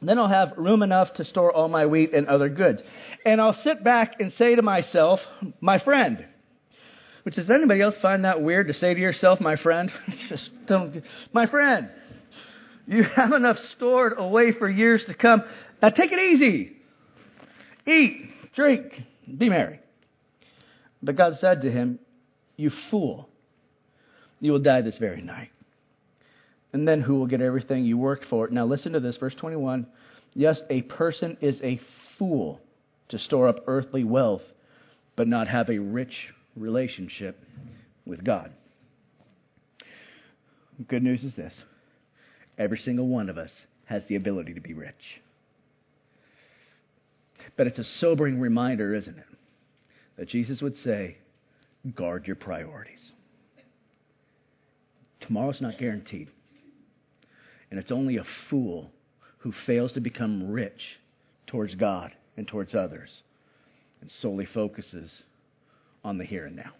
Then 0.00 0.18
I'll 0.18 0.28
have 0.28 0.52
room 0.56 0.82
enough 0.82 1.14
to 1.14 1.24
store 1.24 1.52
all 1.52 1.68
my 1.68 1.86
wheat 1.86 2.12
and 2.12 2.26
other 2.26 2.48
goods. 2.48 2.82
And 3.24 3.40
I'll 3.40 3.56
sit 3.62 3.82
back 3.82 4.20
and 4.20 4.32
say 4.34 4.54
to 4.54 4.62
myself, 4.62 5.20
My 5.60 5.78
friend, 5.78 6.26
which 7.22 7.36
does 7.36 7.50
anybody 7.50 7.80
else 7.80 7.96
find 7.98 8.24
that 8.24 8.42
weird 8.42 8.68
to 8.68 8.74
say 8.74 8.92
to 8.92 9.00
yourself, 9.00 9.40
my 9.40 9.56
friend? 9.56 9.90
Just 10.28 10.50
don't, 10.66 11.02
my 11.32 11.46
friend, 11.46 11.88
you 12.86 13.02
have 13.16 13.32
enough 13.32 13.58
stored 13.58 14.18
away 14.18 14.52
for 14.52 14.68
years 14.68 15.04
to 15.06 15.14
come. 15.14 15.42
Now 15.80 15.88
take 15.88 16.12
it 16.12 16.18
easy. 16.18 16.76
Eat, 17.86 18.52
drink, 18.54 19.02
be 19.38 19.48
merry. 19.48 19.80
But 21.02 21.16
God 21.16 21.38
said 21.38 21.62
to 21.62 21.70
him, 21.70 21.98
You 22.56 22.70
fool, 22.90 23.28
you 24.40 24.52
will 24.52 24.58
die 24.58 24.82
this 24.82 24.98
very 24.98 25.22
night. 25.22 25.50
And 26.74 26.88
then 26.88 27.00
who 27.00 27.14
will 27.14 27.28
get 27.28 27.40
everything 27.40 27.84
you 27.84 27.96
worked 27.96 28.24
for? 28.24 28.48
Now 28.48 28.66
listen 28.66 28.94
to 28.94 29.00
this, 29.00 29.16
verse 29.16 29.34
21. 29.36 29.86
Yes, 30.34 30.60
a 30.68 30.82
person 30.82 31.36
is 31.40 31.62
a 31.62 31.80
fool 32.18 32.60
to 33.10 33.18
store 33.18 33.46
up 33.46 33.62
earthly 33.68 34.02
wealth, 34.02 34.42
but 35.14 35.28
not 35.28 35.46
have 35.46 35.70
a 35.70 35.78
rich 35.78 36.34
relationship 36.56 37.40
with 38.04 38.24
God. 38.24 38.50
Good 40.88 41.04
news 41.04 41.22
is 41.22 41.36
this 41.36 41.54
every 42.58 42.78
single 42.78 43.06
one 43.06 43.30
of 43.30 43.38
us 43.38 43.52
has 43.84 44.04
the 44.06 44.16
ability 44.16 44.54
to 44.54 44.60
be 44.60 44.74
rich. 44.74 45.22
But 47.56 47.68
it's 47.68 47.78
a 47.78 47.84
sobering 47.84 48.40
reminder, 48.40 48.96
isn't 48.96 49.16
it? 49.16 49.26
That 50.16 50.28
Jesus 50.28 50.60
would 50.60 50.76
say, 50.76 51.18
guard 51.94 52.26
your 52.26 52.34
priorities. 52.34 53.12
Tomorrow's 55.20 55.60
not 55.60 55.78
guaranteed. 55.78 56.30
And 57.74 57.82
it's 57.82 57.90
only 57.90 58.18
a 58.18 58.24
fool 58.48 58.92
who 59.38 59.50
fails 59.50 59.90
to 59.94 60.00
become 60.00 60.52
rich 60.52 60.96
towards 61.48 61.74
God 61.74 62.12
and 62.36 62.46
towards 62.46 62.72
others 62.72 63.10
and 64.00 64.08
solely 64.08 64.44
focuses 64.44 65.24
on 66.04 66.16
the 66.16 66.24
here 66.24 66.46
and 66.46 66.54
now. 66.54 66.70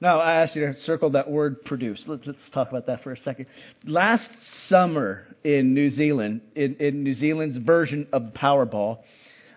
Now, 0.00 0.18
I 0.18 0.42
asked 0.42 0.56
you 0.56 0.66
to 0.66 0.74
circle 0.74 1.10
that 1.10 1.30
word 1.30 1.64
produce. 1.64 2.02
Let's, 2.08 2.26
talk 2.50 2.70
about 2.70 2.86
that 2.86 3.04
for 3.04 3.12
a 3.12 3.16
second. 3.16 3.46
Last 3.84 4.28
summer 4.66 5.24
in 5.44 5.72
New 5.72 5.90
Zealand, 5.90 6.40
in, 6.56 6.74
in 6.80 7.04
New 7.04 7.14
Zealand's 7.14 7.58
version 7.58 8.08
of 8.12 8.32
Powerball, 8.34 9.04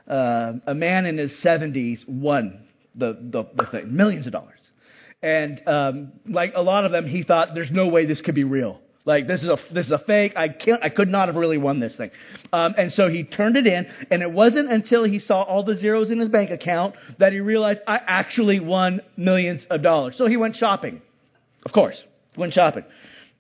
uh, 0.08 0.54
a 0.68 0.76
man 0.76 1.08
in 1.08 1.18
his 1.18 1.32
70s 1.38 2.08
won 2.08 2.68
the, 2.94 3.18
the, 3.20 3.46
the 3.56 3.66
thing, 3.66 3.96
millions 3.96 4.28
of 4.28 4.32
dollars. 4.32 4.60
And 5.24 5.68
um, 5.68 6.12
like 6.28 6.54
a 6.56 6.62
lot 6.62 6.86
of 6.86 6.92
them, 6.92 7.08
he 7.08 7.24
thought, 7.24 7.56
there's 7.56 7.72
no 7.72 7.88
way 7.88 8.06
this 8.06 8.22
could 8.22 8.36
be 8.36 8.44
real. 8.44 8.80
Like 9.04 9.28
this 9.28 9.42
is 9.42 9.50
a 9.50 9.58
this 9.72 9.88
is 9.88 9.92
a 9.92 9.98
fake. 9.98 10.34
I 10.36 10.50
can't. 10.50 10.84
I 10.84 10.90
could 10.90 11.10
not 11.10 11.28
have 11.28 11.36
really 11.36 11.58
won 11.58 11.80
this 11.80 11.96
thing. 11.96 12.12
Um, 12.54 12.76
and 12.78 12.94
so 12.94 13.10
he 13.10 13.24
turned 13.24 13.58
it 13.58 13.66
in, 13.66 13.88
and 14.12 14.22
it 14.22 14.32
wasn't 14.32 14.72
until 14.72 15.04
he 15.04 15.20
saw 15.20 15.42
all 15.42 15.64
the 15.64 15.76
zeros 15.76 16.12
in 16.12 16.20
his 16.20 16.30
bank 16.30 16.52
account 16.52 16.96
that 17.18 17.34
he 17.34 17.40
realized 17.40 17.82
I 17.88 18.00
actually 18.06 18.60
won 18.60 19.02
millions 19.18 19.66
of 19.70 19.82
dollars. 19.82 20.18
So 20.18 20.28
he 20.28 20.38
went 20.38 20.56
shopping. 20.56 21.02
Of 21.66 21.72
course, 21.72 22.02
went 22.38 22.54
shopping. 22.54 22.84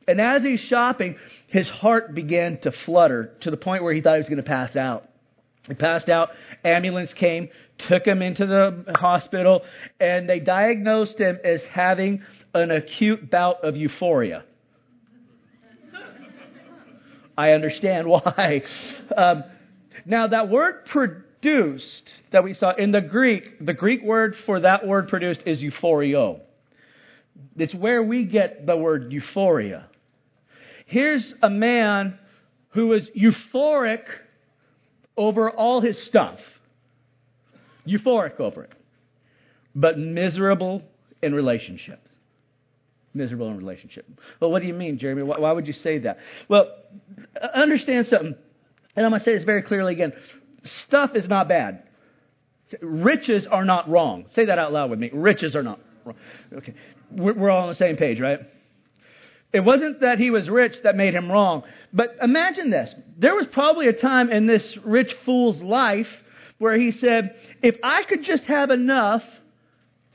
And 0.08 0.20
as 0.20 0.42
he's 0.42 0.62
shopping, 0.62 1.18
his 1.48 1.70
heart 1.70 2.16
began 2.16 2.58
to 2.62 2.72
flutter 2.72 3.32
to 3.42 3.52
the 3.52 3.58
point 3.58 3.84
where 3.84 3.94
he 3.94 4.02
thought 4.02 4.16
he 4.16 4.20
was 4.20 4.30
going 4.30 4.38
to 4.38 4.44
pass 4.44 4.76
out. 4.76 5.08
He 5.68 5.76
passed 5.76 6.10
out. 6.10 6.30
Ambulance 6.64 7.14
came, 7.14 7.50
took 7.78 8.06
him 8.06 8.24
into 8.24 8.48
the 8.48 8.94
hospital, 8.98 9.62
and 10.00 10.28
they 10.28 10.40
diagnosed 10.40 11.20
him 11.20 11.38
as 11.44 11.64
having 11.68 12.24
an 12.56 12.72
acute 12.72 13.30
bout 13.30 13.64
of 13.64 13.78
euphoria. 13.78 14.44
I 17.42 17.54
understand 17.54 18.08
why. 18.16 18.64
Um, 19.16 19.44
now, 20.06 20.28
that 20.28 20.50
word 20.50 20.86
produced 20.86 22.14
that 22.32 22.44
we 22.44 22.54
saw 22.54 22.74
in 22.76 22.92
the 22.92 23.02
Greek, 23.02 23.66
the 23.66 23.74
Greek 23.74 24.04
word 24.04 24.36
for 24.46 24.60
that 24.60 24.88
word 24.88 25.08
produced 25.08 25.42
is 25.46 25.62
euphorio. 25.62 26.42
It's 27.58 27.74
where 27.74 28.04
we 28.04 28.26
get 28.26 28.68
the 28.68 28.78
word 28.78 29.12
euphoria. 29.12 29.88
Here's 30.86 31.34
a 31.42 31.50
man 31.50 32.20
who 32.70 32.88
was 32.88 33.10
euphoric 33.10 34.04
over 35.18 35.50
all 35.50 35.82
his 35.82 36.02
stuff, 36.04 36.40
euphoric 37.88 38.40
over 38.40 38.64
it, 38.64 38.74
but 39.74 39.98
miserable 39.98 40.84
in 41.22 41.34
relationships 41.34 42.11
miserable 43.14 43.48
in 43.50 43.58
relationship. 43.58 44.08
Well, 44.40 44.52
what 44.52 44.62
do 44.62 44.68
you 44.68 44.74
mean, 44.74 44.98
Jeremy? 44.98 45.24
Why, 45.24 45.40
why 45.40 45.52
would 45.52 45.68
you 45.68 45.74
say 45.74 46.00
that? 46.00 46.20
Well, 46.48 46.72
understand 47.54 48.08
something. 48.08 48.36
And 48.96 49.06
I'm 49.06 49.12
going 49.12 49.20
to 49.20 49.26
say 49.26 49.36
this 49.36 49.44
very 49.44 49.64
clearly 49.64 49.94
again. 49.94 50.14
Stuff 50.64 51.16
is 51.16 51.28
not 51.28 51.48
bad. 51.48 51.84
Riches 52.82 53.48
are 53.48 53.66
not 53.66 53.90
wrong. 53.90 54.26
Say 54.34 54.46
that 54.46 54.60
out 54.60 54.72
loud 54.72 54.90
with 54.90 55.00
me. 55.00 55.10
Riches 55.14 55.56
are 55.56 55.64
not 55.64 55.80
wrong. 56.06 56.16
Okay. 56.54 56.74
We're, 57.12 57.34
we're 57.34 57.50
all 57.50 57.64
on 57.64 57.70
the 57.70 57.76
same 57.76 57.98
page, 57.98 58.20
right? 58.20 58.40
It 59.54 59.62
wasn't 59.62 60.00
that 60.02 60.18
he 60.18 60.32
was 60.32 60.50
rich 60.50 60.82
that 60.84 60.96
made 60.96 61.14
him 61.14 61.30
wrong. 61.30 61.64
But 61.92 62.16
imagine 62.22 62.70
this. 62.70 62.96
There 63.18 63.36
was 63.36 63.48
probably 63.48 63.88
a 63.88 63.94
time 63.94 64.32
in 64.32 64.46
this 64.46 64.78
rich 64.78 65.14
fool's 65.26 65.62
life 65.62 66.08
where 66.58 66.78
he 66.78 66.92
said, 66.92 67.36
if 67.62 67.76
I 67.84 68.04
could 68.04 68.24
just 68.24 68.46
have 68.46 68.70
enough 68.70 69.24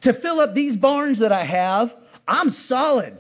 to 0.02 0.14
fill 0.14 0.40
up 0.40 0.54
these 0.54 0.76
barns 0.76 1.18
that 1.18 1.32
I 1.32 1.44
have, 1.44 1.92
I'm 2.26 2.50
solid. 2.68 3.18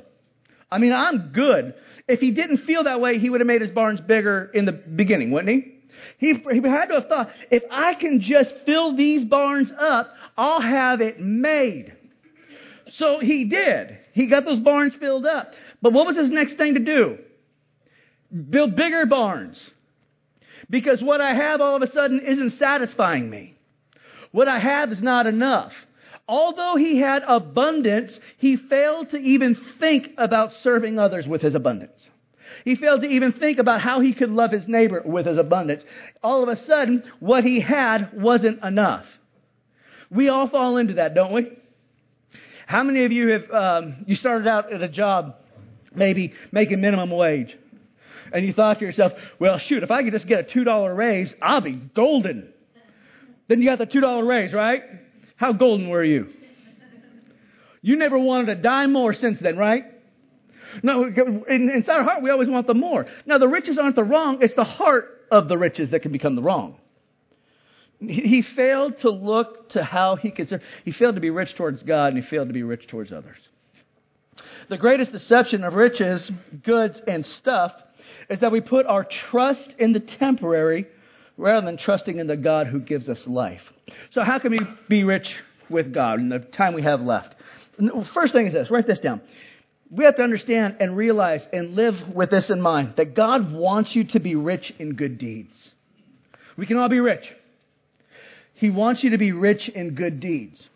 I 0.70 0.78
mean, 0.78 0.92
I'm 0.92 1.30
good. 1.32 1.74
If 2.08 2.20
he 2.20 2.30
didn't 2.30 2.58
feel 2.58 2.84
that 2.84 3.00
way, 3.00 3.18
he 3.18 3.30
would 3.30 3.40
have 3.40 3.46
made 3.46 3.60
his 3.60 3.70
barns 3.70 4.00
bigger 4.00 4.50
in 4.52 4.64
the 4.64 4.72
beginning, 4.72 5.30
wouldn't 5.30 5.54
he? 5.54 5.72
He, 6.18 6.34
he 6.34 6.60
had 6.68 6.86
to 6.86 6.94
have 6.94 7.08
thought, 7.08 7.30
if 7.50 7.62
I 7.70 7.94
can 7.94 8.20
just 8.20 8.52
fill 8.64 8.96
these 8.96 9.24
barns 9.24 9.70
up, 9.78 10.12
I'll 10.36 10.60
have 10.60 11.00
it 11.00 11.20
made. 11.20 11.94
So 12.94 13.18
he 13.18 13.44
did. 13.44 13.98
He 14.12 14.26
got 14.26 14.44
those 14.44 14.60
barns 14.60 14.94
filled 14.94 15.26
up. 15.26 15.52
But 15.82 15.92
what 15.92 16.06
was 16.06 16.16
his 16.16 16.30
next 16.30 16.54
thing 16.54 16.74
to 16.74 16.80
do? 16.80 17.18
Build 18.50 18.76
bigger 18.76 19.06
barns. 19.06 19.70
Because 20.70 21.02
what 21.02 21.20
I 21.20 21.34
have 21.34 21.60
all 21.60 21.76
of 21.76 21.82
a 21.82 21.92
sudden 21.92 22.20
isn't 22.20 22.58
satisfying 22.58 23.28
me. 23.28 23.56
What 24.32 24.48
I 24.48 24.58
have 24.58 24.92
is 24.92 25.02
not 25.02 25.26
enough. 25.26 25.72
Although 26.28 26.76
he 26.76 26.98
had 26.98 27.22
abundance, 27.26 28.18
he 28.38 28.56
failed 28.56 29.10
to 29.10 29.16
even 29.16 29.54
think 29.78 30.10
about 30.18 30.52
serving 30.62 30.98
others 30.98 31.26
with 31.26 31.40
his 31.40 31.54
abundance. 31.54 32.08
He 32.64 32.74
failed 32.74 33.02
to 33.02 33.08
even 33.08 33.32
think 33.32 33.58
about 33.58 33.80
how 33.80 34.00
he 34.00 34.12
could 34.12 34.30
love 34.30 34.50
his 34.50 34.66
neighbor 34.66 35.02
with 35.04 35.26
his 35.26 35.38
abundance. 35.38 35.84
All 36.22 36.42
of 36.42 36.48
a 36.48 36.56
sudden, 36.56 37.04
what 37.20 37.44
he 37.44 37.60
had 37.60 38.20
wasn't 38.20 38.62
enough. 38.64 39.06
We 40.10 40.28
all 40.28 40.48
fall 40.48 40.76
into 40.76 40.94
that, 40.94 41.14
don't 41.14 41.32
we? 41.32 41.48
How 42.66 42.82
many 42.82 43.04
of 43.04 43.12
you 43.12 43.28
have, 43.28 43.50
um, 43.50 43.96
you 44.06 44.16
started 44.16 44.48
out 44.48 44.72
at 44.72 44.82
a 44.82 44.88
job, 44.88 45.36
maybe 45.94 46.32
making 46.50 46.80
minimum 46.80 47.10
wage, 47.10 47.56
and 48.32 48.44
you 48.44 48.52
thought 48.52 48.80
to 48.80 48.84
yourself, 48.84 49.12
well, 49.38 49.58
shoot, 49.58 49.84
if 49.84 49.92
I 49.92 50.02
could 50.02 50.12
just 50.12 50.26
get 50.26 50.40
a 50.40 50.58
$2 50.58 50.96
raise, 50.96 51.32
I'll 51.40 51.60
be 51.60 51.72
golden. 51.72 52.52
Then 53.46 53.62
you 53.62 53.68
got 53.68 53.78
the 53.78 53.86
$2 53.86 54.26
raise, 54.26 54.52
right? 54.52 54.82
How 55.36 55.52
golden 55.52 55.88
were 55.88 56.04
you? 56.04 56.28
You 57.82 57.96
never 57.96 58.18
wanted 58.18 58.48
a 58.48 58.60
dime 58.60 58.92
more 58.92 59.14
since 59.14 59.38
then, 59.38 59.56
right? 59.56 59.84
No, 60.82 61.04
inside 61.04 61.92
our 61.92 62.04
heart, 62.04 62.22
we 62.22 62.30
always 62.30 62.48
want 62.48 62.66
the 62.66 62.74
more. 62.74 63.06
Now, 63.24 63.38
the 63.38 63.48
riches 63.48 63.78
aren't 63.78 63.96
the 63.96 64.04
wrong, 64.04 64.38
it's 64.40 64.54
the 64.54 64.64
heart 64.64 65.26
of 65.30 65.48
the 65.48 65.56
riches 65.56 65.90
that 65.90 66.00
can 66.00 66.12
become 66.12 66.34
the 66.34 66.42
wrong. 66.42 66.76
He 68.00 68.42
failed 68.42 68.98
to 68.98 69.10
look 69.10 69.70
to 69.70 69.82
how 69.82 70.16
he 70.16 70.30
could 70.30 70.48
serve. 70.48 70.62
He 70.84 70.92
failed 70.92 71.14
to 71.14 71.20
be 71.20 71.30
rich 71.30 71.54
towards 71.54 71.82
God, 71.82 72.12
and 72.12 72.22
he 72.22 72.28
failed 72.28 72.48
to 72.48 72.54
be 72.54 72.62
rich 72.62 72.86
towards 72.86 73.12
others. 73.12 73.38
The 74.68 74.76
greatest 74.76 75.12
deception 75.12 75.64
of 75.64 75.74
riches, 75.74 76.30
goods, 76.62 77.00
and 77.06 77.24
stuff 77.24 77.72
is 78.28 78.40
that 78.40 78.52
we 78.52 78.60
put 78.60 78.84
our 78.86 79.04
trust 79.04 79.74
in 79.78 79.92
the 79.92 80.00
temporary 80.00 80.88
rather 81.36 81.66
than 81.66 81.76
trusting 81.76 82.18
in 82.18 82.26
the 82.26 82.36
God 82.36 82.66
who 82.66 82.80
gives 82.80 83.08
us 83.08 83.26
life. 83.26 83.62
So, 84.10 84.22
how 84.22 84.38
can 84.38 84.52
we 84.52 84.60
be 84.88 85.04
rich 85.04 85.36
with 85.68 85.92
God 85.92 86.18
in 86.18 86.28
the 86.28 86.38
time 86.38 86.74
we 86.74 86.82
have 86.82 87.00
left? 87.00 87.34
First 88.14 88.32
thing 88.32 88.46
is 88.46 88.52
this 88.52 88.70
write 88.70 88.86
this 88.86 89.00
down. 89.00 89.20
We 89.90 90.04
have 90.04 90.16
to 90.16 90.22
understand 90.22 90.76
and 90.80 90.96
realize 90.96 91.46
and 91.52 91.76
live 91.76 92.08
with 92.14 92.30
this 92.30 92.50
in 92.50 92.60
mind 92.60 92.94
that 92.96 93.14
God 93.14 93.52
wants 93.52 93.94
you 93.94 94.04
to 94.04 94.20
be 94.20 94.34
rich 94.34 94.72
in 94.78 94.94
good 94.94 95.18
deeds. 95.18 95.70
We 96.56 96.66
can 96.66 96.76
all 96.76 96.88
be 96.88 97.00
rich. 97.00 97.32
He 98.54 98.70
wants 98.70 99.04
you 99.04 99.10
to 99.10 99.18
be 99.18 99.32
rich 99.32 99.68
in 99.68 99.94
good 99.94 100.18
deeds. 100.18 100.68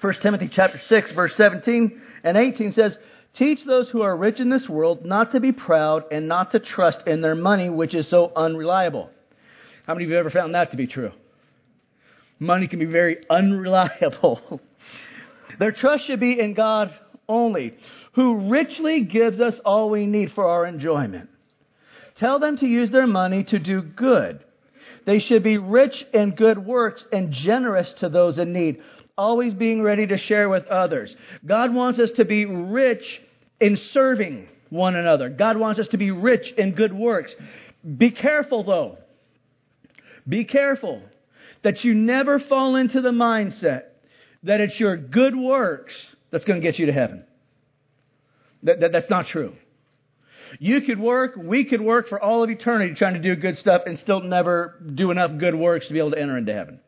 1 0.00 0.14
Timothy 0.14 0.48
chapter 0.48 0.78
6 0.78 1.12
verse 1.12 1.34
17 1.36 2.02
and 2.24 2.36
18 2.36 2.72
says, 2.72 2.98
"Teach 3.32 3.64
those 3.64 3.88
who 3.88 4.02
are 4.02 4.16
rich 4.16 4.40
in 4.40 4.50
this 4.50 4.68
world 4.68 5.06
not 5.06 5.32
to 5.32 5.40
be 5.40 5.52
proud 5.52 6.04
and 6.10 6.28
not 6.28 6.50
to 6.50 6.58
trust 6.58 7.06
in 7.06 7.20
their 7.20 7.36
money 7.36 7.70
which 7.70 7.94
is 7.94 8.08
so 8.08 8.32
unreliable." 8.34 9.10
How 9.88 9.94
many 9.94 10.04
of 10.04 10.10
you 10.10 10.16
have 10.16 10.26
ever 10.26 10.30
found 10.30 10.54
that 10.54 10.72
to 10.72 10.76
be 10.76 10.86
true? 10.86 11.12
Money 12.38 12.68
can 12.68 12.78
be 12.78 12.84
very 12.84 13.22
unreliable. 13.30 14.60
Their 15.58 15.72
trust 15.72 16.06
should 16.06 16.20
be 16.20 16.38
in 16.38 16.52
God 16.52 16.94
only, 17.26 17.74
who 18.12 18.50
richly 18.50 19.04
gives 19.04 19.40
us 19.40 19.58
all 19.60 19.88
we 19.88 20.04
need 20.04 20.32
for 20.32 20.46
our 20.46 20.66
enjoyment. 20.66 21.30
Tell 22.16 22.38
them 22.38 22.58
to 22.58 22.66
use 22.66 22.90
their 22.90 23.06
money 23.06 23.44
to 23.44 23.58
do 23.58 23.80
good. 23.80 24.44
They 25.06 25.20
should 25.20 25.42
be 25.42 25.56
rich 25.56 26.04
in 26.12 26.34
good 26.34 26.58
works 26.58 27.02
and 27.10 27.32
generous 27.32 27.90
to 27.94 28.10
those 28.10 28.36
in 28.36 28.52
need, 28.52 28.82
always 29.16 29.54
being 29.54 29.80
ready 29.80 30.06
to 30.06 30.18
share 30.18 30.50
with 30.50 30.66
others. 30.66 31.16
God 31.46 31.72
wants 31.72 31.98
us 31.98 32.10
to 32.12 32.26
be 32.26 32.44
rich 32.44 33.22
in 33.58 33.78
serving 33.78 34.48
one 34.68 34.96
another. 34.96 35.30
God 35.30 35.56
wants 35.56 35.80
us 35.80 35.88
to 35.88 35.96
be 35.96 36.10
rich 36.10 36.52
in 36.58 36.72
good 36.72 36.92
works. 36.92 37.34
Be 37.96 38.10
careful 38.10 38.64
though. 38.64 38.98
Be 40.28 40.44
careful 40.44 41.02
that 41.62 41.84
you 41.84 41.94
never 41.94 42.38
fall 42.38 42.76
into 42.76 43.00
the 43.00 43.10
mindset 43.10 43.84
that 44.42 44.60
it's 44.60 44.78
your 44.78 44.96
good 44.96 45.34
works 45.34 45.94
that's 46.30 46.44
going 46.44 46.60
to 46.60 46.66
get 46.66 46.78
you 46.78 46.86
to 46.86 46.92
heaven. 46.92 47.24
That, 48.62 48.80
that, 48.80 48.92
that's 48.92 49.10
not 49.10 49.26
true. 49.26 49.54
You 50.58 50.80
could 50.80 50.98
work, 50.98 51.34
we 51.36 51.64
could 51.64 51.80
work 51.80 52.08
for 52.08 52.22
all 52.22 52.42
of 52.42 52.50
eternity 52.50 52.94
trying 52.94 53.14
to 53.14 53.20
do 53.20 53.36
good 53.36 53.58
stuff 53.58 53.82
and 53.86 53.98
still 53.98 54.20
never 54.20 54.80
do 54.94 55.10
enough 55.10 55.36
good 55.38 55.54
works 55.54 55.86
to 55.88 55.92
be 55.92 55.98
able 55.98 56.12
to 56.12 56.18
enter 56.18 56.38
into 56.38 56.52
heaven. 56.54 56.80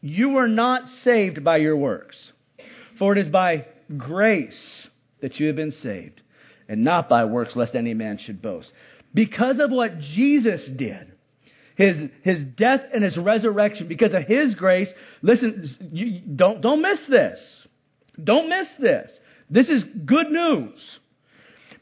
You 0.00 0.36
are 0.38 0.48
not 0.48 0.88
saved 1.02 1.44
by 1.44 1.58
your 1.58 1.76
works, 1.76 2.32
for 2.98 3.12
it 3.12 3.18
is 3.18 3.28
by 3.28 3.66
grace 3.96 4.88
that 5.20 5.38
you 5.40 5.48
have 5.48 5.56
been 5.56 5.72
saved, 5.72 6.22
and 6.68 6.84
not 6.84 7.08
by 7.08 7.24
works, 7.24 7.56
lest 7.56 7.74
any 7.74 7.94
man 7.94 8.18
should 8.18 8.40
boast. 8.40 8.72
Because 9.12 9.58
of 9.58 9.70
what 9.70 9.98
Jesus 9.98 10.66
did, 10.66 11.07
his, 11.78 12.10
his 12.22 12.42
death 12.42 12.82
and 12.92 13.04
his 13.04 13.16
resurrection 13.16 13.86
because 13.86 14.12
of 14.12 14.24
his 14.24 14.56
grace. 14.56 14.92
Listen, 15.22 15.64
you, 15.92 16.20
don't, 16.20 16.60
don't 16.60 16.82
miss 16.82 17.04
this. 17.06 17.38
Don't 18.22 18.48
miss 18.48 18.68
this. 18.80 19.16
This 19.48 19.68
is 19.68 19.84
good 20.04 20.28
news. 20.28 20.98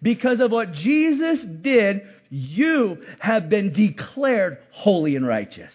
Because 0.03 0.41
of 0.41 0.51
what 0.51 0.73
Jesus 0.73 1.41
did, 1.41 2.03
you 2.29 3.03
have 3.21 3.49
been 3.49 3.73
declared 3.73 4.59
holy 4.71 5.17
and 5.17 5.27
righteous. 5.27 5.73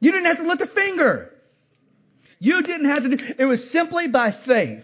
You 0.00 0.10
didn't 0.10 0.26
have 0.26 0.38
to 0.38 0.48
lift 0.48 0.62
a 0.62 0.66
finger. 0.66 1.32
You 2.40 2.62
didn't 2.62 2.88
have 2.90 3.04
to 3.04 3.16
do 3.16 3.34
it 3.38 3.44
was 3.44 3.70
simply 3.70 4.08
by 4.08 4.32
faith 4.32 4.82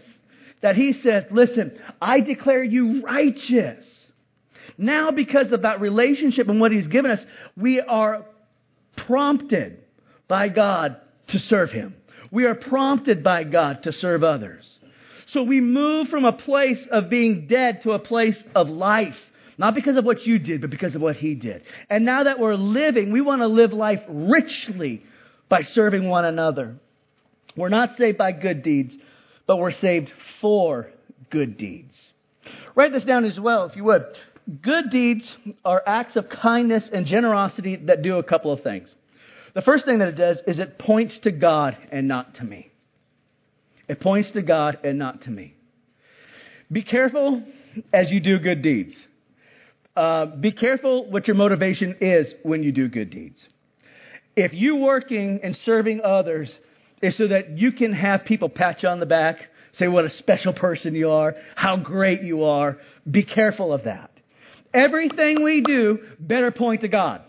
that 0.60 0.76
he 0.76 0.92
said, 0.92 1.32
Listen, 1.32 1.76
I 2.00 2.20
declare 2.20 2.62
you 2.62 3.02
righteous. 3.02 3.84
Now, 4.78 5.10
because 5.10 5.50
of 5.50 5.62
that 5.62 5.80
relationship 5.80 6.48
and 6.48 6.60
what 6.60 6.70
he's 6.70 6.86
given 6.86 7.10
us, 7.10 7.24
we 7.56 7.80
are 7.80 8.24
prompted 9.06 9.78
by 10.28 10.48
God 10.48 10.96
to 11.28 11.38
serve 11.38 11.70
him. 11.70 11.94
We 12.30 12.44
are 12.44 12.54
prompted 12.54 13.22
by 13.22 13.44
God 13.44 13.84
to 13.84 13.92
serve 13.92 14.24
others. 14.24 14.78
So 15.26 15.42
we 15.42 15.60
move 15.60 16.08
from 16.08 16.24
a 16.24 16.32
place 16.32 16.84
of 16.90 17.08
being 17.08 17.46
dead 17.46 17.82
to 17.82 17.92
a 17.92 17.98
place 17.98 18.42
of 18.54 18.68
life. 18.68 19.16
Not 19.58 19.74
because 19.74 19.96
of 19.96 20.04
what 20.04 20.26
you 20.26 20.38
did, 20.38 20.60
but 20.60 20.70
because 20.70 20.94
of 20.94 21.02
what 21.02 21.16
he 21.16 21.34
did. 21.34 21.62
And 21.88 22.04
now 22.04 22.24
that 22.24 22.38
we're 22.38 22.54
living, 22.54 23.10
we 23.10 23.20
want 23.20 23.40
to 23.40 23.46
live 23.46 23.72
life 23.72 24.02
richly 24.08 25.02
by 25.48 25.62
serving 25.62 26.08
one 26.08 26.24
another. 26.24 26.76
We're 27.56 27.70
not 27.70 27.96
saved 27.96 28.18
by 28.18 28.32
good 28.32 28.62
deeds, 28.62 28.94
but 29.46 29.56
we're 29.56 29.70
saved 29.70 30.12
for 30.40 30.90
good 31.30 31.56
deeds. 31.56 32.12
Write 32.74 32.92
this 32.92 33.04
down 33.04 33.24
as 33.24 33.40
well, 33.40 33.64
if 33.64 33.76
you 33.76 33.84
would. 33.84 34.04
Good 34.62 34.90
deeds 34.90 35.28
are 35.64 35.82
acts 35.86 36.14
of 36.14 36.28
kindness 36.28 36.88
and 36.92 37.06
generosity 37.06 37.76
that 37.76 38.02
do 38.02 38.18
a 38.18 38.22
couple 38.22 38.52
of 38.52 38.62
things. 38.62 38.94
The 39.54 39.62
first 39.62 39.84
thing 39.84 39.98
that 39.98 40.08
it 40.08 40.16
does 40.16 40.38
is 40.46 40.58
it 40.58 40.78
points 40.78 41.18
to 41.20 41.32
God 41.32 41.76
and 41.90 42.06
not 42.06 42.34
to 42.36 42.44
me. 42.44 42.70
It 43.88 44.00
points 44.00 44.30
to 44.32 44.42
God 44.42 44.78
and 44.84 44.98
not 44.98 45.22
to 45.22 45.30
me. 45.30 45.54
Be 46.70 46.82
careful 46.82 47.42
as 47.92 48.10
you 48.10 48.20
do 48.20 48.38
good 48.38 48.62
deeds. 48.62 48.94
Uh, 49.96 50.26
be 50.26 50.52
careful 50.52 51.10
what 51.10 51.26
your 51.26 51.36
motivation 51.36 51.96
is 52.00 52.32
when 52.42 52.62
you 52.62 52.70
do 52.70 52.88
good 52.88 53.10
deeds. 53.10 53.44
If 54.36 54.52
you 54.52 54.76
working 54.76 55.40
and 55.42 55.56
serving 55.56 56.02
others 56.02 56.60
is 57.00 57.16
so 57.16 57.28
that 57.28 57.56
you 57.56 57.72
can 57.72 57.92
have 57.94 58.24
people 58.24 58.48
pat 58.48 58.82
you 58.82 58.88
on 58.90 59.00
the 59.00 59.06
back, 59.06 59.48
say 59.72 59.88
what 59.88 60.04
a 60.04 60.10
special 60.10 60.52
person 60.52 60.94
you 60.94 61.10
are, 61.10 61.34
how 61.54 61.76
great 61.76 62.22
you 62.22 62.44
are, 62.44 62.78
be 63.10 63.22
careful 63.22 63.72
of 63.72 63.84
that. 63.84 64.10
Everything 64.76 65.42
we 65.42 65.62
do 65.62 66.00
better 66.20 66.50
point 66.50 66.82
to 66.82 66.88
God. 66.88 67.22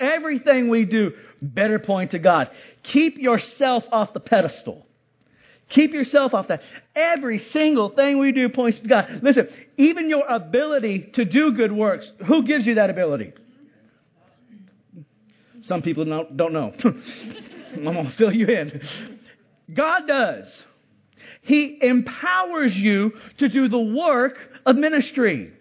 Everything 0.00 0.68
we 0.68 0.84
do 0.84 1.12
better 1.40 1.78
point 1.78 2.10
to 2.10 2.18
God. 2.18 2.50
Keep 2.82 3.18
yourself 3.18 3.84
off 3.92 4.12
the 4.12 4.20
pedestal. 4.20 4.84
Keep 5.68 5.92
yourself 5.92 6.34
off 6.34 6.48
that. 6.48 6.60
Every 6.96 7.38
single 7.38 7.90
thing 7.90 8.18
we 8.18 8.32
do 8.32 8.48
points 8.48 8.80
to 8.80 8.88
God. 8.88 9.20
Listen, 9.22 9.48
even 9.76 10.10
your 10.10 10.26
ability 10.26 11.12
to 11.14 11.24
do 11.24 11.52
good 11.52 11.70
works, 11.70 12.10
who 12.26 12.42
gives 12.42 12.66
you 12.66 12.74
that 12.74 12.90
ability? 12.90 13.32
Some 15.62 15.82
people 15.82 16.04
don't, 16.04 16.52
know. 16.52 16.74
I'm 16.84 17.84
going 17.84 18.06
to 18.06 18.12
fill 18.16 18.32
you 18.34 18.48
in. 18.48 18.82
God 19.72 20.08
does. 20.08 20.62
He 21.42 21.78
empowers 21.80 22.76
you 22.76 23.12
to 23.38 23.48
do 23.48 23.68
the 23.68 23.78
work 23.78 24.38
of 24.66 24.76
ministry. 24.76 25.52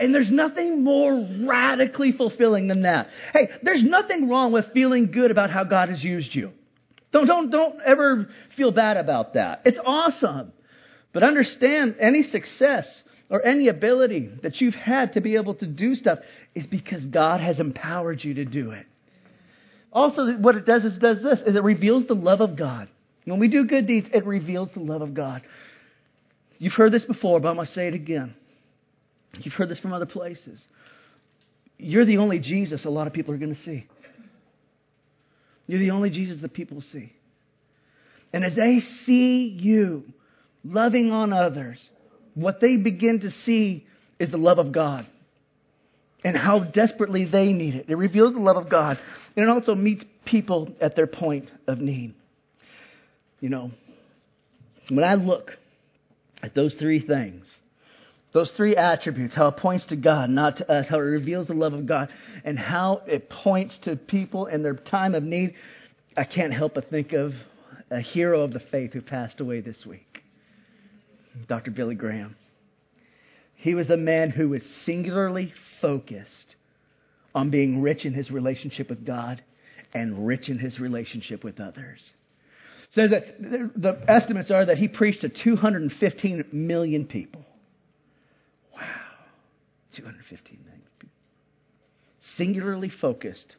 And 0.00 0.14
there's 0.14 0.30
nothing 0.30 0.82
more 0.82 1.14
radically 1.42 2.12
fulfilling 2.12 2.68
than 2.68 2.82
that. 2.82 3.10
Hey, 3.34 3.50
there's 3.62 3.82
nothing 3.82 4.28
wrong 4.28 4.50
with 4.50 4.72
feeling 4.72 5.10
good 5.12 5.30
about 5.30 5.50
how 5.50 5.64
God 5.64 5.90
has 5.90 6.02
used 6.02 6.34
you. 6.34 6.52
Don't, 7.12 7.26
don't, 7.26 7.50
don't 7.50 7.80
ever 7.84 8.30
feel 8.56 8.70
bad 8.70 8.96
about 8.96 9.34
that. 9.34 9.60
It's 9.66 9.78
awesome. 9.84 10.52
But 11.12 11.22
understand 11.22 11.96
any 12.00 12.22
success 12.22 13.02
or 13.28 13.44
any 13.44 13.68
ability 13.68 14.30
that 14.42 14.60
you've 14.60 14.74
had 14.74 15.12
to 15.14 15.20
be 15.20 15.36
able 15.36 15.54
to 15.54 15.66
do 15.66 15.94
stuff 15.94 16.20
is 16.54 16.66
because 16.66 17.04
God 17.04 17.40
has 17.40 17.60
empowered 17.60 18.24
you 18.24 18.34
to 18.34 18.44
do 18.44 18.70
it. 18.70 18.86
Also, 19.92 20.32
what 20.38 20.56
it 20.56 20.64
does 20.64 20.84
is 20.84 20.96
it 20.96 21.00
does 21.00 21.20
this, 21.20 21.40
is 21.40 21.56
it 21.56 21.62
reveals 21.62 22.06
the 22.06 22.14
love 22.14 22.40
of 22.40 22.56
God. 22.56 22.88
When 23.24 23.38
we 23.38 23.48
do 23.48 23.64
good 23.64 23.86
deeds, 23.86 24.08
it 24.14 24.24
reveals 24.24 24.70
the 24.72 24.80
love 24.80 25.02
of 25.02 25.14
God. 25.14 25.42
You've 26.58 26.74
heard 26.74 26.92
this 26.92 27.04
before, 27.04 27.40
but 27.40 27.48
I'm 27.48 27.56
going 27.56 27.66
to 27.66 27.72
say 27.72 27.88
it 27.88 27.94
again. 27.94 28.34
You've 29.38 29.54
heard 29.54 29.68
this 29.68 29.78
from 29.78 29.92
other 29.92 30.06
places. 30.06 30.62
You're 31.78 32.04
the 32.04 32.18
only 32.18 32.38
Jesus 32.38 32.84
a 32.84 32.90
lot 32.90 33.06
of 33.06 33.12
people 33.12 33.32
are 33.32 33.38
going 33.38 33.54
to 33.54 33.60
see. 33.60 33.86
You're 35.66 35.80
the 35.80 35.92
only 35.92 36.10
Jesus 36.10 36.40
that 36.40 36.52
people 36.52 36.80
see. 36.80 37.12
And 38.32 38.44
as 38.44 38.54
they 38.54 38.80
see 38.80 39.48
you 39.48 40.04
loving 40.64 41.12
on 41.12 41.32
others, 41.32 41.88
what 42.34 42.60
they 42.60 42.76
begin 42.76 43.20
to 43.20 43.30
see 43.30 43.86
is 44.18 44.30
the 44.30 44.36
love 44.36 44.58
of 44.58 44.72
God 44.72 45.06
and 46.22 46.36
how 46.36 46.60
desperately 46.60 47.24
they 47.24 47.52
need 47.52 47.74
it. 47.74 47.86
It 47.88 47.96
reveals 47.96 48.34
the 48.34 48.40
love 48.40 48.56
of 48.56 48.68
God. 48.68 48.98
And 49.36 49.44
it 49.44 49.48
also 49.48 49.74
meets 49.74 50.04
people 50.24 50.74
at 50.80 50.96
their 50.96 51.06
point 51.06 51.48
of 51.66 51.78
need. 51.78 52.14
You 53.40 53.48
know, 53.48 53.70
when 54.88 55.04
I 55.04 55.14
look 55.14 55.56
at 56.42 56.54
those 56.54 56.74
three 56.74 57.00
things, 57.00 57.46
those 58.32 58.50
three 58.52 58.76
attributes, 58.76 59.34
how 59.34 59.48
it 59.48 59.56
points 59.56 59.84
to 59.86 59.96
God, 59.96 60.30
not 60.30 60.58
to 60.58 60.70
us, 60.70 60.86
how 60.86 60.96
it 60.96 61.02
reveals 61.02 61.48
the 61.48 61.54
love 61.54 61.72
of 61.72 61.86
God, 61.86 62.08
and 62.44 62.58
how 62.58 63.02
it 63.06 63.28
points 63.28 63.76
to 63.78 63.96
people 63.96 64.46
in 64.46 64.62
their 64.62 64.74
time 64.74 65.14
of 65.14 65.22
need, 65.22 65.54
I 66.16 66.24
can't 66.24 66.52
help 66.52 66.74
but 66.74 66.90
think 66.90 67.12
of 67.12 67.34
a 67.90 68.00
hero 68.00 68.42
of 68.42 68.52
the 68.52 68.60
faith 68.60 68.92
who 68.92 69.02
passed 69.02 69.40
away 69.40 69.60
this 69.60 69.84
week 69.84 70.22
Dr. 71.48 71.70
Billy 71.70 71.94
Graham. 71.94 72.36
He 73.54 73.74
was 73.74 73.90
a 73.90 73.96
man 73.96 74.30
who 74.30 74.48
was 74.48 74.62
singularly 74.84 75.52
focused 75.80 76.56
on 77.34 77.50
being 77.50 77.82
rich 77.82 78.04
in 78.04 78.14
his 78.14 78.30
relationship 78.30 78.88
with 78.88 79.04
God 79.04 79.42
and 79.92 80.26
rich 80.26 80.48
in 80.48 80.58
his 80.58 80.80
relationship 80.80 81.44
with 81.44 81.60
others. 81.60 82.00
Says 82.94 83.10
that 83.10 83.40
the 83.40 84.02
estimates 84.08 84.50
are 84.50 84.64
that 84.66 84.78
he 84.78 84.88
preached 84.88 85.20
to 85.20 85.28
215 85.28 86.46
million 86.52 87.06
people. 87.06 87.44
215 89.92 90.58
people. 90.98 91.14
Singularly 92.36 92.88
focused 92.88 93.56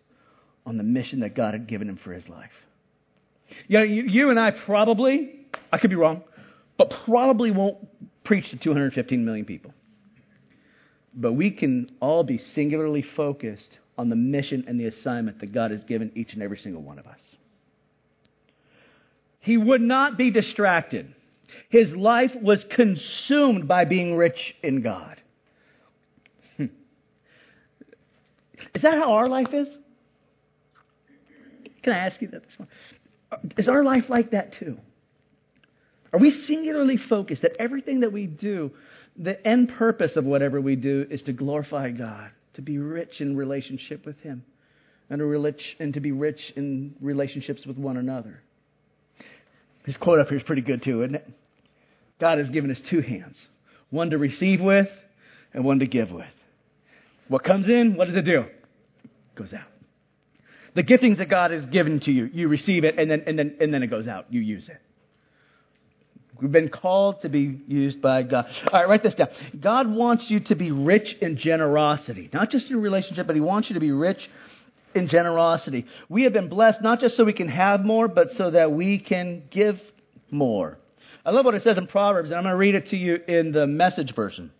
on 0.65 0.77
the 0.77 0.83
mission 0.83 1.21
that 1.21 1.35
God 1.35 1.53
had 1.53 1.67
given 1.67 1.89
him 1.89 1.97
for 1.97 2.13
his 2.13 2.29
life. 2.29 2.51
You, 3.67 3.79
know, 3.79 3.83
you, 3.83 4.03
you 4.03 4.29
and 4.29 4.39
I 4.39 4.51
probably, 4.51 5.45
I 5.71 5.77
could 5.77 5.89
be 5.89 5.95
wrong, 5.95 6.23
but 6.77 6.93
probably 7.05 7.51
won't 7.51 7.77
preach 8.23 8.49
to 8.51 8.57
215 8.57 9.25
million 9.25 9.45
people. 9.45 9.73
But 11.13 11.33
we 11.33 11.51
can 11.51 11.87
all 11.99 12.23
be 12.23 12.37
singularly 12.37 13.01
focused 13.01 13.79
on 13.97 14.09
the 14.09 14.15
mission 14.15 14.63
and 14.67 14.79
the 14.79 14.85
assignment 14.85 15.39
that 15.39 15.51
God 15.51 15.71
has 15.71 15.83
given 15.83 16.11
each 16.15 16.33
and 16.33 16.41
every 16.41 16.57
single 16.57 16.81
one 16.81 16.99
of 16.99 17.07
us. 17.07 17.35
He 19.39 19.57
would 19.57 19.81
not 19.81 20.17
be 20.17 20.31
distracted. 20.31 21.13
His 21.69 21.95
life 21.95 22.33
was 22.35 22.63
consumed 22.69 23.67
by 23.67 23.85
being 23.85 24.15
rich 24.15 24.55
in 24.63 24.81
God. 24.81 25.21
Is 28.73 28.81
that 28.81 28.93
how 28.93 29.13
our 29.13 29.27
life 29.27 29.53
is? 29.53 29.67
Can 31.83 31.93
I 31.93 31.97
ask 31.97 32.21
you 32.21 32.27
that 32.29 32.43
this 32.43 32.57
morning? 32.59 33.53
Is 33.57 33.67
our 33.67 33.83
life 33.83 34.09
like 34.09 34.31
that 34.31 34.53
too? 34.53 34.77
Are 36.13 36.19
we 36.19 36.31
singularly 36.31 36.97
focused 36.97 37.41
that 37.43 37.55
everything 37.59 38.01
that 38.01 38.11
we 38.11 38.27
do, 38.27 38.71
the 39.17 39.45
end 39.47 39.69
purpose 39.69 40.17
of 40.17 40.25
whatever 40.25 40.59
we 40.59 40.75
do 40.75 41.07
is 41.09 41.21
to 41.23 41.33
glorify 41.33 41.91
God, 41.91 42.31
to 42.55 42.61
be 42.61 42.77
rich 42.77 43.21
in 43.21 43.37
relationship 43.37 44.05
with 44.05 44.19
Him, 44.19 44.43
and 45.09 45.19
to, 45.19 45.99
be 45.99 46.11
rich 46.11 46.53
in 46.55 46.95
relationships 47.01 47.65
with 47.65 47.77
one 47.77 47.97
another? 47.97 48.41
This 49.85 49.97
quote 49.97 50.19
up 50.19 50.29
here 50.29 50.37
is 50.37 50.43
pretty 50.43 50.61
good 50.61 50.83
too, 50.83 51.03
isn't 51.03 51.15
it? 51.15 51.29
God 52.19 52.37
has 52.37 52.49
given 52.49 52.71
us 52.71 52.79
two 52.81 53.01
hands 53.01 53.37
one 53.89 54.11
to 54.11 54.17
receive 54.17 54.61
with 54.61 54.89
and 55.53 55.65
one 55.65 55.79
to 55.79 55.87
give 55.87 56.11
with. 56.11 56.25
What 57.31 57.45
comes 57.45 57.69
in, 57.69 57.95
what 57.95 58.07
does 58.07 58.17
it 58.17 58.25
do? 58.25 58.43
goes 59.35 59.53
out. 59.53 59.63
The 60.73 60.83
giftings 60.83 61.17
that 61.19 61.29
God 61.29 61.51
has 61.51 61.65
given 61.65 62.01
to 62.01 62.11
you, 62.11 62.29
you 62.33 62.49
receive 62.49 62.83
it, 62.83 62.99
and 62.99 63.09
then, 63.09 63.23
and 63.25 63.39
then, 63.39 63.55
and 63.61 63.73
then 63.73 63.83
it 63.83 63.87
goes 63.87 64.05
out. 64.05 64.25
You 64.33 64.41
use 64.41 64.67
it. 64.67 64.77
We've 66.41 66.51
been 66.51 66.67
called 66.67 67.21
to 67.21 67.29
be 67.29 67.61
used 67.69 68.01
by 68.01 68.23
God. 68.23 68.47
All 68.73 68.81
right, 68.81 68.89
write 68.89 69.01
this 69.01 69.15
down. 69.15 69.29
God 69.57 69.89
wants 69.89 70.29
you 70.29 70.41
to 70.41 70.55
be 70.55 70.71
rich 70.71 71.13
in 71.21 71.37
generosity, 71.37 72.29
not 72.33 72.49
just 72.49 72.69
in 72.69 72.81
relationship, 72.81 73.27
but 73.27 73.35
He 73.37 73.41
wants 73.41 73.69
you 73.69 73.75
to 73.75 73.79
be 73.79 73.93
rich 73.93 74.29
in 74.93 75.07
generosity. 75.07 75.85
We 76.09 76.23
have 76.23 76.33
been 76.33 76.49
blessed 76.49 76.81
not 76.81 76.99
just 76.99 77.15
so 77.15 77.23
we 77.23 77.31
can 77.31 77.47
have 77.47 77.85
more, 77.85 78.09
but 78.09 78.31
so 78.31 78.51
that 78.51 78.73
we 78.73 78.99
can 78.99 79.43
give 79.49 79.79
more. 80.31 80.79
I 81.25 81.31
love 81.31 81.45
what 81.45 81.55
it 81.55 81.63
says 81.63 81.77
in 81.77 81.87
Proverbs, 81.87 82.29
and 82.29 82.37
I'm 82.37 82.43
going 82.43 82.51
to 82.51 82.57
read 82.57 82.75
it 82.75 82.87
to 82.87 82.97
you 82.97 83.19
in 83.25 83.53
the 83.53 83.67
message 83.67 84.13
version. 84.13 84.51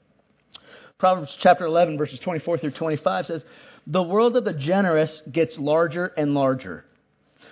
Proverbs 1.01 1.35
chapter 1.39 1.65
11, 1.65 1.97
verses 1.97 2.19
24 2.19 2.59
through 2.59 2.69
25 2.69 3.25
says, 3.25 3.43
the 3.87 4.03
world 4.03 4.37
of 4.37 4.43
the 4.43 4.53
generous 4.53 5.23
gets 5.31 5.57
larger 5.57 6.05
and 6.05 6.35
larger. 6.35 6.85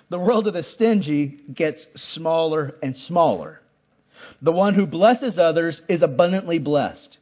The 0.09 0.19
world 0.19 0.47
of 0.47 0.53
the 0.53 0.61
stingy 0.61 1.39
gets 1.51 1.83
smaller 1.95 2.75
and 2.83 2.95
smaller. 2.95 3.59
The 4.43 4.51
one 4.51 4.75
who 4.75 4.85
blesses 4.85 5.39
others 5.39 5.81
is 5.89 6.03
abundantly 6.03 6.59
blessed. 6.59 7.17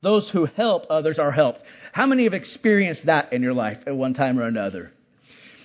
Those 0.00 0.28
who 0.28 0.44
help 0.44 0.84
others 0.90 1.18
are 1.18 1.32
helped. 1.32 1.60
How 1.90 2.06
many 2.06 2.22
have 2.22 2.34
experienced 2.34 3.06
that 3.06 3.32
in 3.32 3.42
your 3.42 3.54
life 3.54 3.78
at 3.84 3.96
one 3.96 4.14
time 4.14 4.38
or 4.38 4.46
another? 4.46 4.92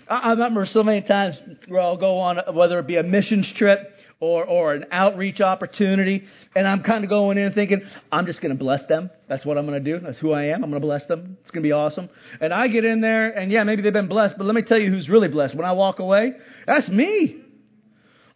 I, 0.08 0.32
remember 0.32 0.66
so 0.66 0.82
many 0.82 1.02
times 1.02 1.40
where 1.68 1.82
I'll 1.82 1.98
go 1.98 2.18
on, 2.18 2.56
whether 2.56 2.80
it 2.80 2.88
be 2.88 2.96
a 2.96 3.04
missions 3.04 3.48
trip 3.54 3.99
or, 4.20 4.44
or 4.44 4.74
an 4.74 4.86
outreach 4.92 5.40
opportunity, 5.40 6.28
and 6.56 6.68
I'm 6.68 6.84
kind 6.84 7.04
of 7.04 7.10
going 7.10 7.38
in 7.38 7.54
thinking, 7.54 7.82
I'm 8.12 8.26
just 8.26 8.42
going 8.42 8.52
to 8.52 8.58
bless 8.58 8.84
them. 8.86 9.10
That's 9.30 9.46
what 9.46 9.58
I'm 9.58 9.66
going 9.66 9.82
to 9.82 9.94
do. 9.94 10.00
That's 10.06 10.18
who 10.18 10.34
I 10.34 10.46
am. 10.46 10.64
I'm 10.64 10.70
going 10.70 10.82
to 10.82 10.86
bless 10.86 11.06
them. 11.06 11.38
It's 11.42 11.52
going 11.52 11.64
to 11.64 11.68
be 11.68 11.72
awesome. 11.72 12.10
And 12.42 12.54
I 12.54 12.68
get 12.68 12.84
in 12.84 13.00
there, 13.00 13.30
and 13.30 13.52
yeah, 13.52 13.64
maybe 13.64 13.82
they've 13.82 13.94
been 13.94 14.10
blessed, 14.10 14.38
but 14.38 14.46
let 14.46 14.56
me 14.56 14.62
tell 14.62 14.78
you 14.78 14.90
who's 14.90 15.08
really 15.08 15.30
blessed. 15.30 15.56
When 15.56 15.66
I 15.66 15.72
walk 15.72 16.00
away, 16.00 16.34
that's 16.68 16.90
me. 16.90 17.38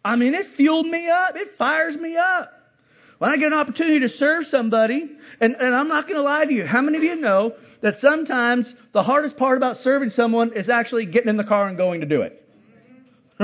I 0.02 0.16
mean, 0.16 0.34
it 0.34 0.46
fueled 0.56 0.86
me 0.86 1.08
up. 1.08 1.36
It 1.36 1.56
fires 1.58 1.96
me 1.96 2.16
up. 2.16 2.52
When 3.18 3.30
I 3.30 3.36
get 3.36 3.48
an 3.48 3.58
opportunity 3.58 4.00
to 4.00 4.08
serve 4.08 4.46
somebody, 4.48 5.10
and, 5.40 5.54
and 5.54 5.74
I'm 5.74 5.88
not 5.88 6.04
going 6.04 6.16
to 6.16 6.22
lie 6.22 6.44
to 6.44 6.52
you, 6.52 6.66
how 6.66 6.80
many 6.80 6.98
of 6.98 7.04
you 7.04 7.16
know 7.16 7.54
that 7.80 8.00
sometimes 8.00 8.72
the 8.92 9.02
hardest 9.02 9.36
part 9.36 9.56
about 9.56 9.78
serving 9.78 10.10
someone 10.10 10.54
is 10.54 10.68
actually 10.68 11.06
getting 11.06 11.28
in 11.28 11.36
the 11.36 11.44
car 11.44 11.68
and 11.68 11.76
going 11.76 12.00
to 12.00 12.06
do 12.06 12.22
it? 12.22 12.43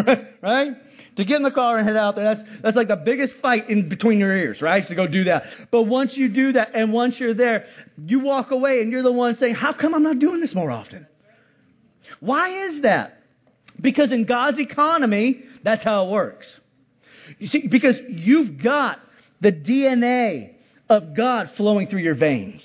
right? 0.42 1.16
To 1.16 1.24
get 1.24 1.36
in 1.36 1.42
the 1.42 1.50
car 1.50 1.78
and 1.78 1.86
head 1.86 1.96
out 1.96 2.16
there, 2.16 2.34
that's, 2.34 2.48
that's 2.62 2.76
like 2.76 2.88
the 2.88 2.96
biggest 2.96 3.34
fight 3.42 3.68
in 3.68 3.88
between 3.88 4.18
your 4.18 4.34
ears, 4.34 4.62
right? 4.62 4.86
To 4.86 4.94
go 4.94 5.06
do 5.06 5.24
that. 5.24 5.44
But 5.70 5.82
once 5.82 6.16
you 6.16 6.28
do 6.28 6.52
that 6.52 6.74
and 6.74 6.92
once 6.92 7.18
you're 7.18 7.34
there, 7.34 7.66
you 8.04 8.20
walk 8.20 8.50
away 8.50 8.80
and 8.80 8.92
you're 8.92 9.02
the 9.02 9.12
one 9.12 9.36
saying, 9.36 9.54
how 9.54 9.72
come 9.72 9.94
I'm 9.94 10.02
not 10.02 10.18
doing 10.18 10.40
this 10.40 10.54
more 10.54 10.70
often? 10.70 11.06
Why 12.20 12.68
is 12.68 12.82
that? 12.82 13.22
Because 13.80 14.12
in 14.12 14.24
God's 14.24 14.58
economy, 14.58 15.42
that's 15.62 15.82
how 15.82 16.06
it 16.06 16.10
works. 16.10 16.46
You 17.38 17.48
see, 17.48 17.66
because 17.66 17.96
you've 18.08 18.58
got 18.58 19.00
the 19.40 19.52
DNA 19.52 20.54
of 20.88 21.14
God 21.14 21.52
flowing 21.56 21.88
through 21.88 22.00
your 22.00 22.14
veins. 22.14 22.62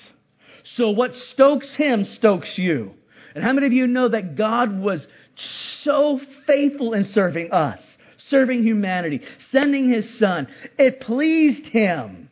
So 0.75 0.89
what 0.89 1.15
stokes 1.15 1.73
him 1.75 2.05
stokes 2.05 2.57
you. 2.57 2.93
And 3.35 3.43
how 3.43 3.53
many 3.53 3.67
of 3.67 3.73
you 3.73 3.87
know 3.87 4.07
that 4.09 4.35
God 4.35 4.79
was 4.79 5.05
so 5.35 6.19
faithful 6.45 6.93
in 6.93 7.05
serving 7.05 7.51
us, 7.51 7.81
serving 8.29 8.63
humanity, 8.63 9.21
sending 9.51 9.89
his 9.89 10.17
son? 10.17 10.47
It 10.77 11.01
pleased 11.01 11.65
him 11.67 12.29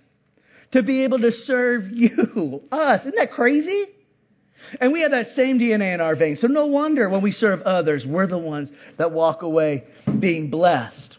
to 0.72 0.84
be 0.84 1.04
able 1.04 1.20
to 1.20 1.32
serve 1.32 1.92
you, 1.94 2.64
us. 2.72 3.02
Isn't 3.02 3.16
that 3.16 3.32
crazy? 3.32 3.86
And 4.80 4.92
we 4.92 5.02
have 5.02 5.12
that 5.12 5.36
same 5.36 5.60
DNA 5.60 5.94
in 5.94 6.02
our 6.02 6.16
veins. 6.16 6.40
So 6.40 6.48
no 6.48 6.66
wonder 6.66 7.10
when 7.10 7.22
we 7.22 7.32
serve 7.32 7.62
others, 7.62 8.06
we're 8.06 8.28
the 8.28 8.38
ones 8.38 8.70
that 8.98 9.12
walk 9.12 9.42
away 9.42 9.84
being 10.20 10.50
blessed. 10.50 11.18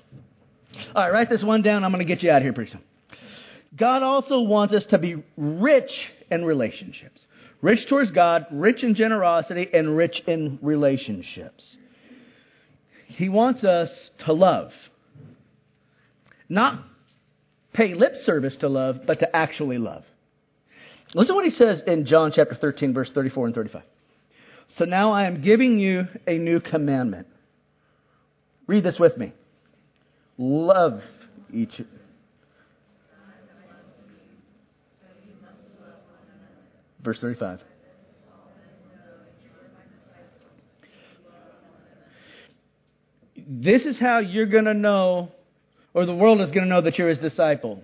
All 0.94 1.02
right, 1.04 1.12
write 1.12 1.30
this 1.30 1.42
one 1.42 1.62
down. 1.62 1.84
I'm 1.84 1.92
going 1.92 2.04
to 2.04 2.06
get 2.06 2.22
you 2.22 2.30
out 2.30 2.38
of 2.38 2.42
here 2.42 2.52
pretty 2.52 2.72
soon. 2.72 2.82
God 3.76 4.02
also 4.02 4.40
wants 4.40 4.72
us 4.74 4.86
to 4.86 4.98
be 4.98 5.22
rich 5.36 6.10
in 6.30 6.44
relationships. 6.44 7.20
Rich 7.64 7.86
towards 7.86 8.10
God, 8.10 8.44
rich 8.50 8.84
in 8.84 8.94
generosity, 8.94 9.66
and 9.72 9.96
rich 9.96 10.22
in 10.26 10.58
relationships. 10.60 11.64
He 13.06 13.30
wants 13.30 13.64
us 13.64 14.10
to 14.18 14.34
love. 14.34 14.70
Not 16.46 16.84
pay 17.72 17.94
lip 17.94 18.18
service 18.18 18.54
to 18.56 18.68
love, 18.68 19.06
but 19.06 19.20
to 19.20 19.34
actually 19.34 19.78
love. 19.78 20.04
Listen 21.14 21.28
to 21.28 21.34
what 21.36 21.46
he 21.46 21.52
says 21.52 21.82
in 21.86 22.04
John 22.04 22.32
chapter 22.32 22.54
13, 22.54 22.92
verse 22.92 23.10
34 23.12 23.46
and 23.46 23.54
35. 23.54 23.82
So 24.68 24.84
now 24.84 25.12
I 25.12 25.24
am 25.24 25.40
giving 25.40 25.78
you 25.78 26.06
a 26.26 26.36
new 26.36 26.60
commandment. 26.60 27.28
Read 28.66 28.84
this 28.84 29.00
with 29.00 29.16
me. 29.16 29.32
Love 30.36 31.02
each 31.50 31.80
Verse 37.04 37.20
35. 37.20 37.60
This 43.36 43.84
is 43.84 43.98
how 43.98 44.20
you're 44.20 44.46
going 44.46 44.64
to 44.64 44.72
know, 44.72 45.28
or 45.92 46.06
the 46.06 46.14
world 46.14 46.40
is 46.40 46.50
going 46.50 46.64
to 46.64 46.68
know 46.68 46.80
that 46.80 46.96
you're 46.96 47.10
his 47.10 47.18
disciple. 47.18 47.82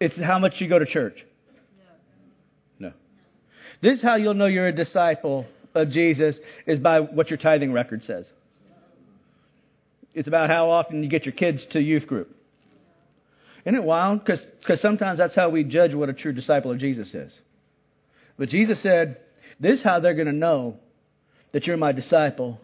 It's 0.00 0.16
how 0.16 0.38
much 0.38 0.62
you 0.62 0.68
go 0.68 0.78
to 0.78 0.86
church. 0.86 1.26
No. 2.78 2.92
This 3.82 3.98
is 3.98 4.02
how 4.02 4.16
you'll 4.16 4.32
know 4.32 4.46
you're 4.46 4.68
a 4.68 4.74
disciple 4.74 5.44
of 5.74 5.90
Jesus 5.90 6.40
is 6.66 6.80
by 6.80 7.00
what 7.00 7.28
your 7.28 7.36
tithing 7.36 7.72
record 7.72 8.02
says. 8.02 8.26
It's 10.14 10.28
about 10.28 10.48
how 10.48 10.70
often 10.70 11.02
you 11.02 11.08
get 11.10 11.26
your 11.26 11.34
kids 11.34 11.66
to 11.66 11.82
youth 11.82 12.06
group. 12.06 12.34
Isn't 13.64 13.76
it 13.76 13.84
wild? 13.84 14.24
Because 14.24 14.80
sometimes 14.80 15.18
that's 15.18 15.34
how 15.34 15.48
we 15.48 15.64
judge 15.64 15.94
what 15.94 16.08
a 16.08 16.12
true 16.12 16.32
disciple 16.32 16.70
of 16.72 16.78
Jesus 16.78 17.14
is. 17.14 17.38
But 18.36 18.48
Jesus 18.48 18.80
said, 18.80 19.18
This 19.60 19.78
is 19.78 19.84
how 19.84 20.00
they're 20.00 20.14
going 20.14 20.26
to 20.26 20.32
know 20.32 20.78
that 21.52 21.66
you're 21.66 21.76
my 21.76 21.92
disciple. 21.92 22.60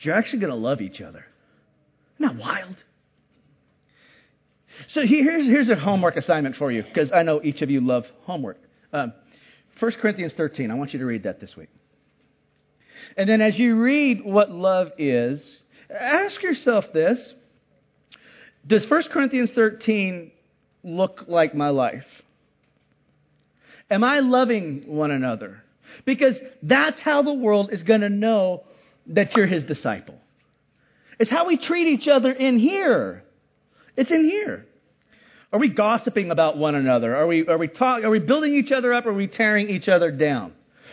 You're 0.00 0.14
actually 0.14 0.40
going 0.40 0.52
to 0.52 0.58
love 0.58 0.80
each 0.80 1.00
other. 1.00 1.24
Isn't 2.18 2.36
that 2.36 2.44
wild? 2.44 2.76
So 4.88 5.06
here's, 5.06 5.46
here's 5.46 5.68
a 5.68 5.76
homework 5.76 6.16
assignment 6.16 6.56
for 6.56 6.70
you, 6.70 6.82
because 6.82 7.12
I 7.12 7.22
know 7.22 7.40
each 7.42 7.62
of 7.62 7.70
you 7.70 7.80
love 7.80 8.06
homework. 8.22 8.58
Um, 8.92 9.12
1 9.78 9.92
Corinthians 9.92 10.32
13, 10.34 10.70
I 10.70 10.74
want 10.74 10.92
you 10.92 10.98
to 10.98 11.06
read 11.06 11.24
that 11.24 11.40
this 11.40 11.56
week. 11.56 11.68
And 13.16 13.28
then 13.28 13.40
as 13.40 13.58
you 13.58 13.76
read 13.76 14.24
what 14.24 14.50
love 14.50 14.92
is, 14.98 15.56
ask 15.90 16.42
yourself 16.42 16.92
this 16.92 17.34
Does 18.66 18.88
1 18.88 19.04
Corinthians 19.04 19.50
13 19.52 20.32
look 20.82 21.24
like 21.28 21.54
my 21.54 21.68
life? 21.68 22.06
Am 23.90 24.04
I 24.04 24.20
loving 24.20 24.84
one 24.86 25.10
another? 25.10 25.62
Because 26.04 26.36
that's 26.62 27.00
how 27.00 27.22
the 27.22 27.32
world 27.32 27.70
is 27.72 27.82
going 27.82 28.00
to 28.00 28.08
know 28.08 28.64
that 29.08 29.36
you're 29.36 29.46
his 29.46 29.64
disciple. 29.64 30.18
It's 31.18 31.30
how 31.30 31.46
we 31.46 31.56
treat 31.58 31.88
each 31.88 32.08
other 32.08 32.32
in 32.32 32.58
here. 32.58 33.22
It's 33.96 34.10
in 34.10 34.24
here. 34.24 34.66
Are 35.52 35.58
we 35.58 35.68
gossiping 35.68 36.30
about 36.30 36.56
one 36.56 36.74
another? 36.74 37.14
Are 37.14 37.26
we, 37.26 37.46
are 37.46 37.58
we 37.58 37.68
talk, 37.68 38.02
are 38.02 38.10
we 38.10 38.20
building 38.20 38.54
each 38.54 38.72
other 38.72 38.94
up 38.94 39.04
or 39.04 39.10
are 39.10 39.14
we 39.14 39.26
tearing 39.26 39.68
each 39.68 39.88
other 39.88 40.10
down? 40.10 40.52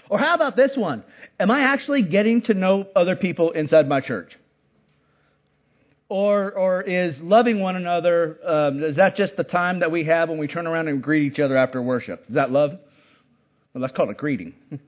Or 0.10 0.20
how 0.20 0.36
about 0.36 0.56
this 0.56 0.76
one? 0.76 1.04
Am 1.40 1.50
I 1.50 1.62
actually 1.62 2.02
getting 2.02 2.42
to 2.44 2.54
know 2.54 2.88
other 2.96 3.16
people 3.16 3.52
inside 3.52 3.88
my 3.88 4.02
church? 4.02 4.38
Or, 6.10 6.52
or 6.52 6.82
is 6.82 7.22
loving 7.22 7.60
one 7.60 7.76
another, 7.76 8.40
um, 8.44 8.84
is 8.84 8.96
that 8.96 9.16
just 9.16 9.38
the 9.38 9.44
time 9.44 9.82
that 9.82 9.92
we 9.92 10.06
have 10.06 10.28
when 10.30 10.40
we 10.40 10.48
turn 10.48 10.66
around 10.66 10.88
and 10.88 11.04
greet 11.04 11.32
each 11.32 11.40
other 11.40 11.56
after 11.56 11.80
worship? 11.82 12.26
Is 12.28 12.36
that 12.36 12.52
love? 12.52 12.72
Well, 13.74 13.82
that's 13.82 13.94
called 13.94 14.10
a 14.10 14.16
greeting. 14.16 14.56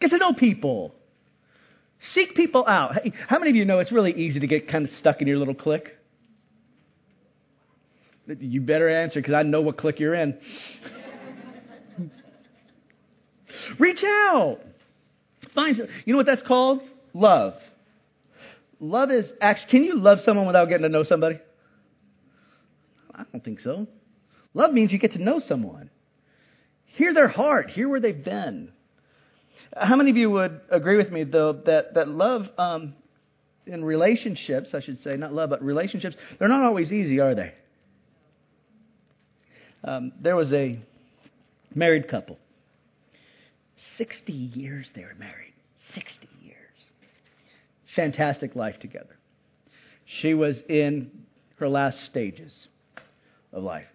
Get 0.00 0.10
to 0.10 0.16
know 0.16 0.32
people. 0.32 0.94
Seek 2.14 2.34
people 2.34 2.64
out. 2.66 2.94
Hey, 2.94 3.12
how 3.28 3.38
many 3.38 3.50
of 3.50 3.56
you 3.56 3.66
know 3.66 3.80
it's 3.80 3.92
really 3.92 4.12
easy 4.12 4.40
to 4.40 4.46
get 4.46 4.68
kind 4.68 4.86
of 4.86 4.90
stuck 4.92 5.20
in 5.20 5.28
your 5.28 5.36
little 5.36 5.54
clique? 5.54 5.94
You 8.26 8.62
better 8.62 8.88
answer 8.88 9.20
because 9.20 9.34
I 9.34 9.42
know 9.42 9.60
what 9.60 9.76
clique 9.76 10.00
you're 10.00 10.14
in. 10.14 10.38
Reach 13.78 14.02
out. 14.04 14.60
Find. 15.54 15.76
You 15.76 16.14
know 16.14 16.16
what 16.16 16.26
that's 16.26 16.42
called? 16.42 16.80
Love. 17.12 17.54
Love 18.80 19.10
is 19.10 19.30
actually, 19.42 19.70
can 19.70 19.84
you 19.84 20.00
love 20.00 20.20
someone 20.20 20.46
without 20.46 20.68
getting 20.68 20.84
to 20.84 20.88
know 20.88 21.02
somebody? 21.02 21.38
I 23.14 23.24
don't 23.30 23.44
think 23.44 23.60
so. 23.60 23.86
Love 24.54 24.72
means 24.72 24.90
you 24.90 24.98
get 24.98 25.12
to 25.12 25.22
know 25.22 25.38
someone. 25.38 25.90
Hear 26.86 27.12
their 27.12 27.28
heart, 27.28 27.70
hear 27.70 27.88
where 27.88 28.00
they've 28.00 28.24
been. 28.24 28.72
How 29.76 29.96
many 29.96 30.10
of 30.10 30.16
you 30.16 30.30
would 30.30 30.60
agree 30.70 30.96
with 30.96 31.12
me, 31.12 31.24
though, 31.24 31.52
that, 31.66 31.94
that 31.94 32.08
love 32.08 32.48
um, 32.58 32.94
in 33.66 33.84
relationships, 33.84 34.70
I 34.74 34.80
should 34.80 35.00
say, 35.02 35.16
not 35.16 35.32
love, 35.32 35.50
but 35.50 35.62
relationships, 35.62 36.16
they're 36.38 36.48
not 36.48 36.64
always 36.64 36.90
easy, 36.90 37.20
are 37.20 37.34
they? 37.34 37.52
Um, 39.84 40.12
there 40.20 40.34
was 40.34 40.52
a 40.52 40.80
married 41.74 42.08
couple. 42.08 42.38
60 43.96 44.32
years 44.32 44.90
they 44.94 45.02
were 45.02 45.14
married. 45.14 45.52
60 45.94 46.29
fantastic 47.94 48.56
life 48.56 48.78
together. 48.78 49.16
She 50.04 50.34
was 50.34 50.60
in 50.68 51.10
her 51.58 51.68
last 51.68 52.04
stages 52.04 52.68
of 53.52 53.62
life. 53.62 53.86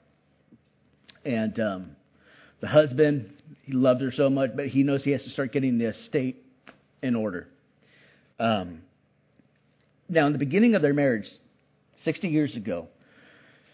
And 1.25 1.60
um, 1.60 1.95
the 2.62 2.67
husband, 2.67 3.34
he 3.63 3.73
loved 3.73 4.01
her 4.01 4.12
so 4.12 4.29
much, 4.29 4.51
but 4.55 4.67
he 4.67 4.84
knows 4.84 5.03
he 5.03 5.12
has 5.12 5.23
to 5.23 5.29
start 5.29 5.51
getting 5.51 5.77
the 5.77 5.86
estate 5.86 6.43
in 7.01 7.15
order. 7.15 7.47
Um, 8.39 8.81
now, 10.08 10.27
in 10.27 10.34
the 10.34 10.39
beginning 10.39 10.75
of 10.75 10.81
their 10.81 10.93
marriage, 10.93 11.27
60 11.97 12.27
years 12.27 12.55
ago, 12.55 12.88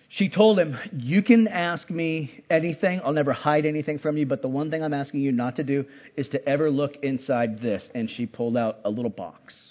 she 0.07 0.29
told 0.29 0.60
him, 0.60 0.77
You 0.93 1.21
can 1.21 1.47
ask 1.47 1.89
me 1.89 2.43
anything. 2.49 3.01
I'll 3.03 3.13
never 3.13 3.34
hide 3.34 3.65
anything 3.65 3.99
from 3.99 4.17
you, 4.17 4.25
but 4.25 4.41
the 4.41 4.47
one 4.47 4.69
thing 4.69 4.84
I'm 4.84 4.93
asking 4.93 5.21
you 5.21 5.31
not 5.31 5.57
to 5.57 5.63
do 5.63 5.86
is 6.15 6.27
to 6.29 6.47
ever 6.47 6.69
look 6.69 6.97
inside 6.97 7.60
this. 7.60 7.84
And 7.95 8.10
she 8.10 8.25
pulled 8.25 8.57
out 8.57 8.79
a 8.84 8.89
little 8.89 9.12
box 9.12 9.70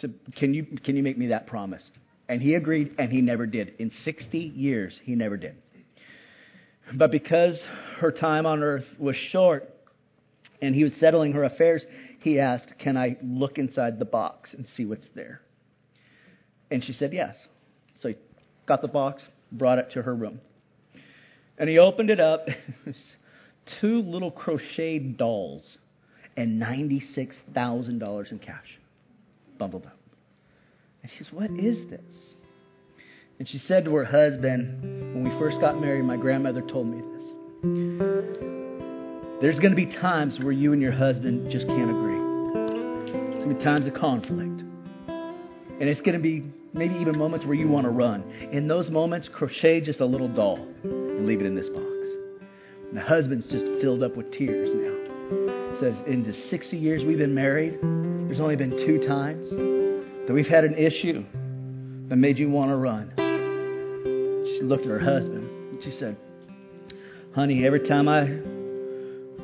said, 0.00 0.14
can 0.34 0.54
you, 0.54 0.64
can 0.64 0.96
you 0.96 1.02
make 1.02 1.18
me 1.18 1.28
that 1.28 1.46
promise? 1.46 1.82
And 2.28 2.42
he 2.42 2.54
agreed, 2.54 2.94
and 2.98 3.10
he 3.10 3.20
never 3.20 3.46
did. 3.46 3.74
In 3.78 3.90
60 3.90 4.38
years, 4.38 5.00
he 5.02 5.14
never 5.14 5.36
did. 5.36 5.56
But 6.94 7.10
because 7.10 7.62
her 7.98 8.12
time 8.12 8.46
on 8.46 8.62
earth 8.62 8.86
was 8.98 9.16
short 9.16 9.74
and 10.62 10.74
he 10.74 10.84
was 10.84 10.94
settling 10.94 11.32
her 11.32 11.44
affairs, 11.44 11.84
he 12.20 12.38
asked, 12.38 12.78
Can 12.78 12.96
I 12.96 13.16
look 13.22 13.58
inside 13.58 13.98
the 13.98 14.04
box 14.04 14.54
and 14.54 14.66
see 14.68 14.84
what's 14.84 15.08
there? 15.14 15.40
And 16.70 16.82
she 16.82 16.92
said 16.92 17.12
yes. 17.12 17.36
So 18.00 18.08
he 18.08 18.16
got 18.66 18.82
the 18.82 18.88
box, 18.88 19.24
brought 19.52 19.78
it 19.78 19.90
to 19.92 20.02
her 20.02 20.14
room. 20.14 20.40
And 21.58 21.68
he 21.68 21.78
opened 21.78 22.10
it 22.10 22.20
up. 22.20 22.48
two 23.80 24.02
little 24.02 24.30
crocheted 24.30 25.16
dolls 25.16 25.78
and 26.36 26.60
$96,000 26.60 28.32
in 28.32 28.38
cash 28.38 28.78
bundled 29.58 29.86
up. 29.86 29.98
And 31.02 31.10
she 31.10 31.24
says, 31.24 31.32
What 31.32 31.50
is 31.50 31.88
this? 31.90 32.00
And 33.38 33.48
she 33.48 33.58
said 33.58 33.84
to 33.84 33.94
her 33.94 34.04
husband, 34.04 35.14
When 35.14 35.24
we 35.24 35.30
first 35.38 35.60
got 35.60 35.80
married, 35.80 36.04
my 36.04 36.16
grandmother 36.16 36.62
told 36.62 36.86
me 36.86 37.00
this. 37.00 37.18
There's 39.40 39.58
going 39.60 39.70
to 39.70 39.76
be 39.76 39.86
times 39.86 40.38
where 40.40 40.52
you 40.52 40.72
and 40.72 40.82
your 40.82 40.92
husband 40.92 41.50
just 41.50 41.66
can't 41.66 41.90
agree. 41.90 42.18
There's 42.18 43.44
going 43.44 43.48
to 43.50 43.54
be 43.54 43.62
times 43.62 43.86
of 43.86 43.94
conflict. 43.94 44.62
And 45.08 45.88
it's 45.88 46.00
going 46.00 46.16
to 46.16 46.22
be 46.22 46.44
maybe 46.72 46.96
even 46.96 47.16
moments 47.16 47.46
where 47.46 47.54
you 47.54 47.68
want 47.68 47.84
to 47.84 47.90
run. 47.90 48.24
In 48.52 48.66
those 48.66 48.90
moments, 48.90 49.28
crochet 49.28 49.80
just 49.80 50.00
a 50.00 50.04
little 50.04 50.28
doll 50.28 50.66
and 50.82 51.24
leave 51.26 51.40
it 51.40 51.46
in 51.46 51.54
this 51.54 51.68
box. 51.68 51.84
And 52.88 52.96
the 52.96 53.00
husband's 53.00 53.46
just 53.46 53.64
filled 53.80 54.02
up 54.02 54.16
with 54.16 54.32
tears 54.32 54.74
now 54.74 54.97
says 55.80 55.96
in 56.06 56.22
the 56.24 56.32
60 56.32 56.76
years 56.76 57.04
we've 57.04 57.18
been 57.18 57.34
married, 57.34 57.78
there's 57.80 58.40
only 58.40 58.56
been 58.56 58.76
two 58.76 58.98
times 59.06 59.48
that 59.50 60.34
we've 60.34 60.48
had 60.48 60.64
an 60.64 60.74
issue 60.74 61.24
that 62.08 62.16
made 62.16 62.38
you 62.38 62.50
want 62.50 62.70
to 62.70 62.76
run. 62.76 63.12
She 64.56 64.62
looked 64.62 64.84
at 64.84 64.90
her 64.90 64.98
husband. 64.98 65.82
She 65.84 65.92
said, 65.92 66.16
Honey, 67.34 67.64
every 67.64 67.80
time 67.80 68.08
I 68.08 68.26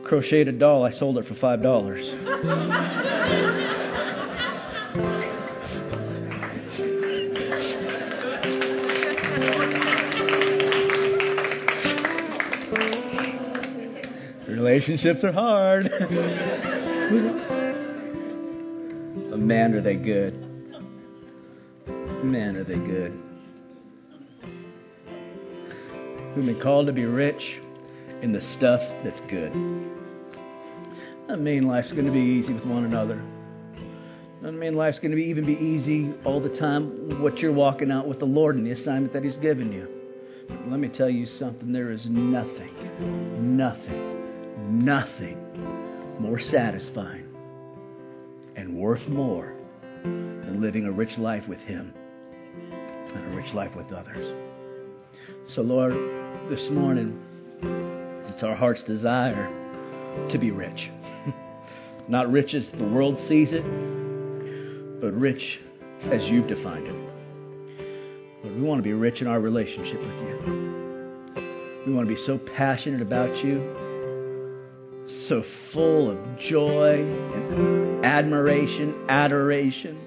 crocheted 0.04 0.48
a 0.48 0.52
doll, 0.58 0.84
I 0.84 0.90
sold 0.90 1.18
it 1.18 1.26
for 1.26 1.34
$5. 1.34 3.80
Relationships 14.74 15.22
are 15.22 15.30
hard. 15.30 15.88
but 19.30 19.38
man, 19.38 19.72
are 19.72 19.80
they 19.80 19.94
good. 19.94 20.34
Man, 22.24 22.56
are 22.56 22.64
they 22.64 22.74
good. 22.74 23.16
We've 26.34 26.44
been 26.44 26.58
called 26.60 26.88
to 26.88 26.92
be 26.92 27.04
rich 27.04 27.60
in 28.20 28.32
the 28.32 28.40
stuff 28.40 28.80
that's 29.04 29.20
good. 29.28 29.52
Doesn't 31.28 31.44
mean 31.44 31.68
life's 31.68 31.92
going 31.92 32.06
to 32.06 32.10
be 32.10 32.18
easy 32.18 32.52
with 32.52 32.66
one 32.66 32.84
another. 32.84 33.22
Doesn't 34.42 34.58
mean 34.58 34.74
life's 34.74 34.98
going 34.98 35.12
to 35.12 35.16
be 35.16 35.22
even 35.22 35.46
be 35.46 35.54
easy 35.54 36.12
all 36.24 36.40
the 36.40 36.48
time. 36.48 37.22
What 37.22 37.38
you're 37.38 37.52
walking 37.52 37.92
out 37.92 38.08
with 38.08 38.18
the 38.18 38.26
Lord 38.26 38.56
and 38.56 38.66
the 38.66 38.72
assignment 38.72 39.12
that 39.12 39.22
He's 39.22 39.36
given 39.36 39.70
you. 39.70 39.88
Let 40.66 40.80
me 40.80 40.88
tell 40.88 41.08
you 41.08 41.26
something. 41.26 41.72
There 41.72 41.92
is 41.92 42.06
nothing, 42.06 43.56
nothing, 43.56 44.03
nothing 44.64 45.38
more 46.18 46.38
satisfying 46.38 47.28
and 48.56 48.74
worth 48.76 49.06
more 49.08 49.54
than 50.02 50.60
living 50.60 50.86
a 50.86 50.92
rich 50.92 51.18
life 51.18 51.46
with 51.48 51.60
Him 51.60 51.92
and 52.72 53.32
a 53.32 53.36
rich 53.36 53.52
life 53.54 53.74
with 53.74 53.92
others. 53.92 54.36
So, 55.54 55.62
Lord, 55.62 55.92
this 56.50 56.70
morning, 56.70 57.20
it's 58.28 58.42
our 58.42 58.54
heart's 58.54 58.82
desire 58.82 59.48
to 60.30 60.38
be 60.38 60.50
rich. 60.50 60.90
Not 62.08 62.30
rich 62.30 62.54
as 62.54 62.70
the 62.70 62.84
world 62.84 63.18
sees 63.18 63.52
it, 63.52 63.64
but 65.00 65.12
rich 65.12 65.60
as 66.02 66.24
you've 66.24 66.46
defined 66.46 66.86
it. 66.86 66.94
Lord, 68.44 68.56
we 68.56 68.62
want 68.62 68.78
to 68.78 68.82
be 68.82 68.92
rich 68.92 69.20
in 69.20 69.26
our 69.26 69.40
relationship 69.40 70.00
with 70.00 70.20
you. 70.20 71.84
We 71.86 71.92
want 71.92 72.08
to 72.08 72.14
be 72.14 72.20
so 72.20 72.38
passionate 72.38 73.02
about 73.02 73.44
you, 73.44 73.60
so 75.06 75.44
full 75.72 76.10
of 76.10 76.38
joy 76.38 77.04
and 77.04 78.04
admiration, 78.04 79.06
adoration, 79.08 79.98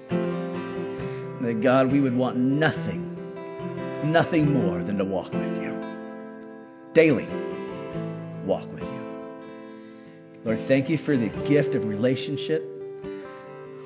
that 1.42 1.60
God, 1.62 1.92
we 1.92 2.00
would 2.00 2.16
want 2.16 2.36
nothing, 2.36 3.14
nothing 4.10 4.52
more 4.52 4.82
than 4.82 4.98
to 4.98 5.04
walk 5.04 5.32
with 5.32 5.62
you. 5.62 5.68
Daily, 6.94 7.26
walk 8.44 8.70
with 8.72 8.82
you. 8.82 8.88
Lord, 10.44 10.66
thank 10.66 10.88
you 10.88 10.98
for 10.98 11.16
the 11.16 11.28
gift 11.48 11.74
of 11.74 11.84
relationship 11.84 12.64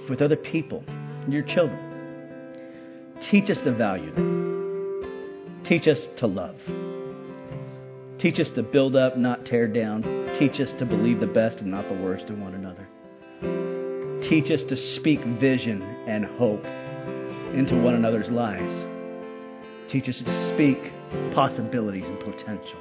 with 0.09 0.23
other 0.23 0.37
people, 0.37 0.85
your 1.29 1.43
children. 1.43 1.79
Teach 3.31 3.51
us 3.51 3.61
to 3.63 3.73
value 3.73 4.13
them. 4.15 5.61
Teach 5.65 5.87
us 5.89 6.09
to 6.19 6.27
love. 6.27 6.57
Teach 8.23 8.39
us 8.39 8.51
to 8.51 8.63
build 8.63 8.95
up, 8.95 9.19
not 9.19 9.45
tear 9.45 9.67
down. 9.67 10.03
Teach 10.39 10.61
us 10.61 10.73
to 10.75 10.87
believe 10.87 11.19
the 11.19 11.27
best 11.27 11.59
and 11.59 11.73
not 11.73 11.89
the 11.89 11.95
worst 11.97 12.29
in 12.29 12.41
one 12.41 12.55
another. 12.55 12.87
Teach 14.23 14.49
us 14.53 14.63
to 14.69 14.77
speak 14.95 15.25
vision 15.25 15.83
and 16.07 16.25
hope 16.25 16.65
into 17.53 17.77
one 17.83 17.95
another's 17.95 18.31
lives. 18.31 18.87
Teach 19.89 20.09
us 20.09 20.19
to 20.19 20.55
speak 20.55 20.93
possibilities 21.35 22.05
and 22.05 22.21
potential. 22.21 22.79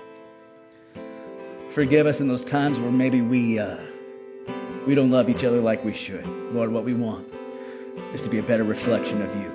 Forgive 1.74 2.06
us 2.06 2.20
in 2.20 2.28
those 2.28 2.46
times 2.46 2.78
where 2.78 2.92
maybe 2.92 3.22
we 3.22 3.58
uh, 3.58 3.78
we 4.86 4.94
don't 4.94 5.10
love 5.10 5.28
each 5.28 5.44
other 5.44 5.60
like 5.60 5.84
we 5.84 5.98
should. 5.98 6.24
Lord, 6.54 6.72
what 6.72 6.86
we 6.86 6.94
want 6.94 7.28
is 8.14 8.22
to 8.22 8.30
be 8.30 8.38
a 8.38 8.44
better 8.44 8.64
reflection 8.64 9.24
of 9.24 9.36
you. 9.38 9.52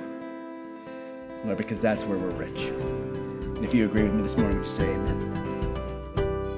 Lord, 1.44 1.58
because 1.58 1.78
that's 1.80 2.02
where 2.06 2.18
we're 2.18 2.34
rich. 2.34 2.58
And 2.58 3.64
if 3.64 3.72
you 3.72 3.84
agree 3.84 4.02
with 4.02 4.14
me 4.14 4.26
this 4.26 4.36
morning, 4.36 4.58
would 4.58 4.68
you 4.68 4.76
say 4.76 4.82
amen? 4.82 5.55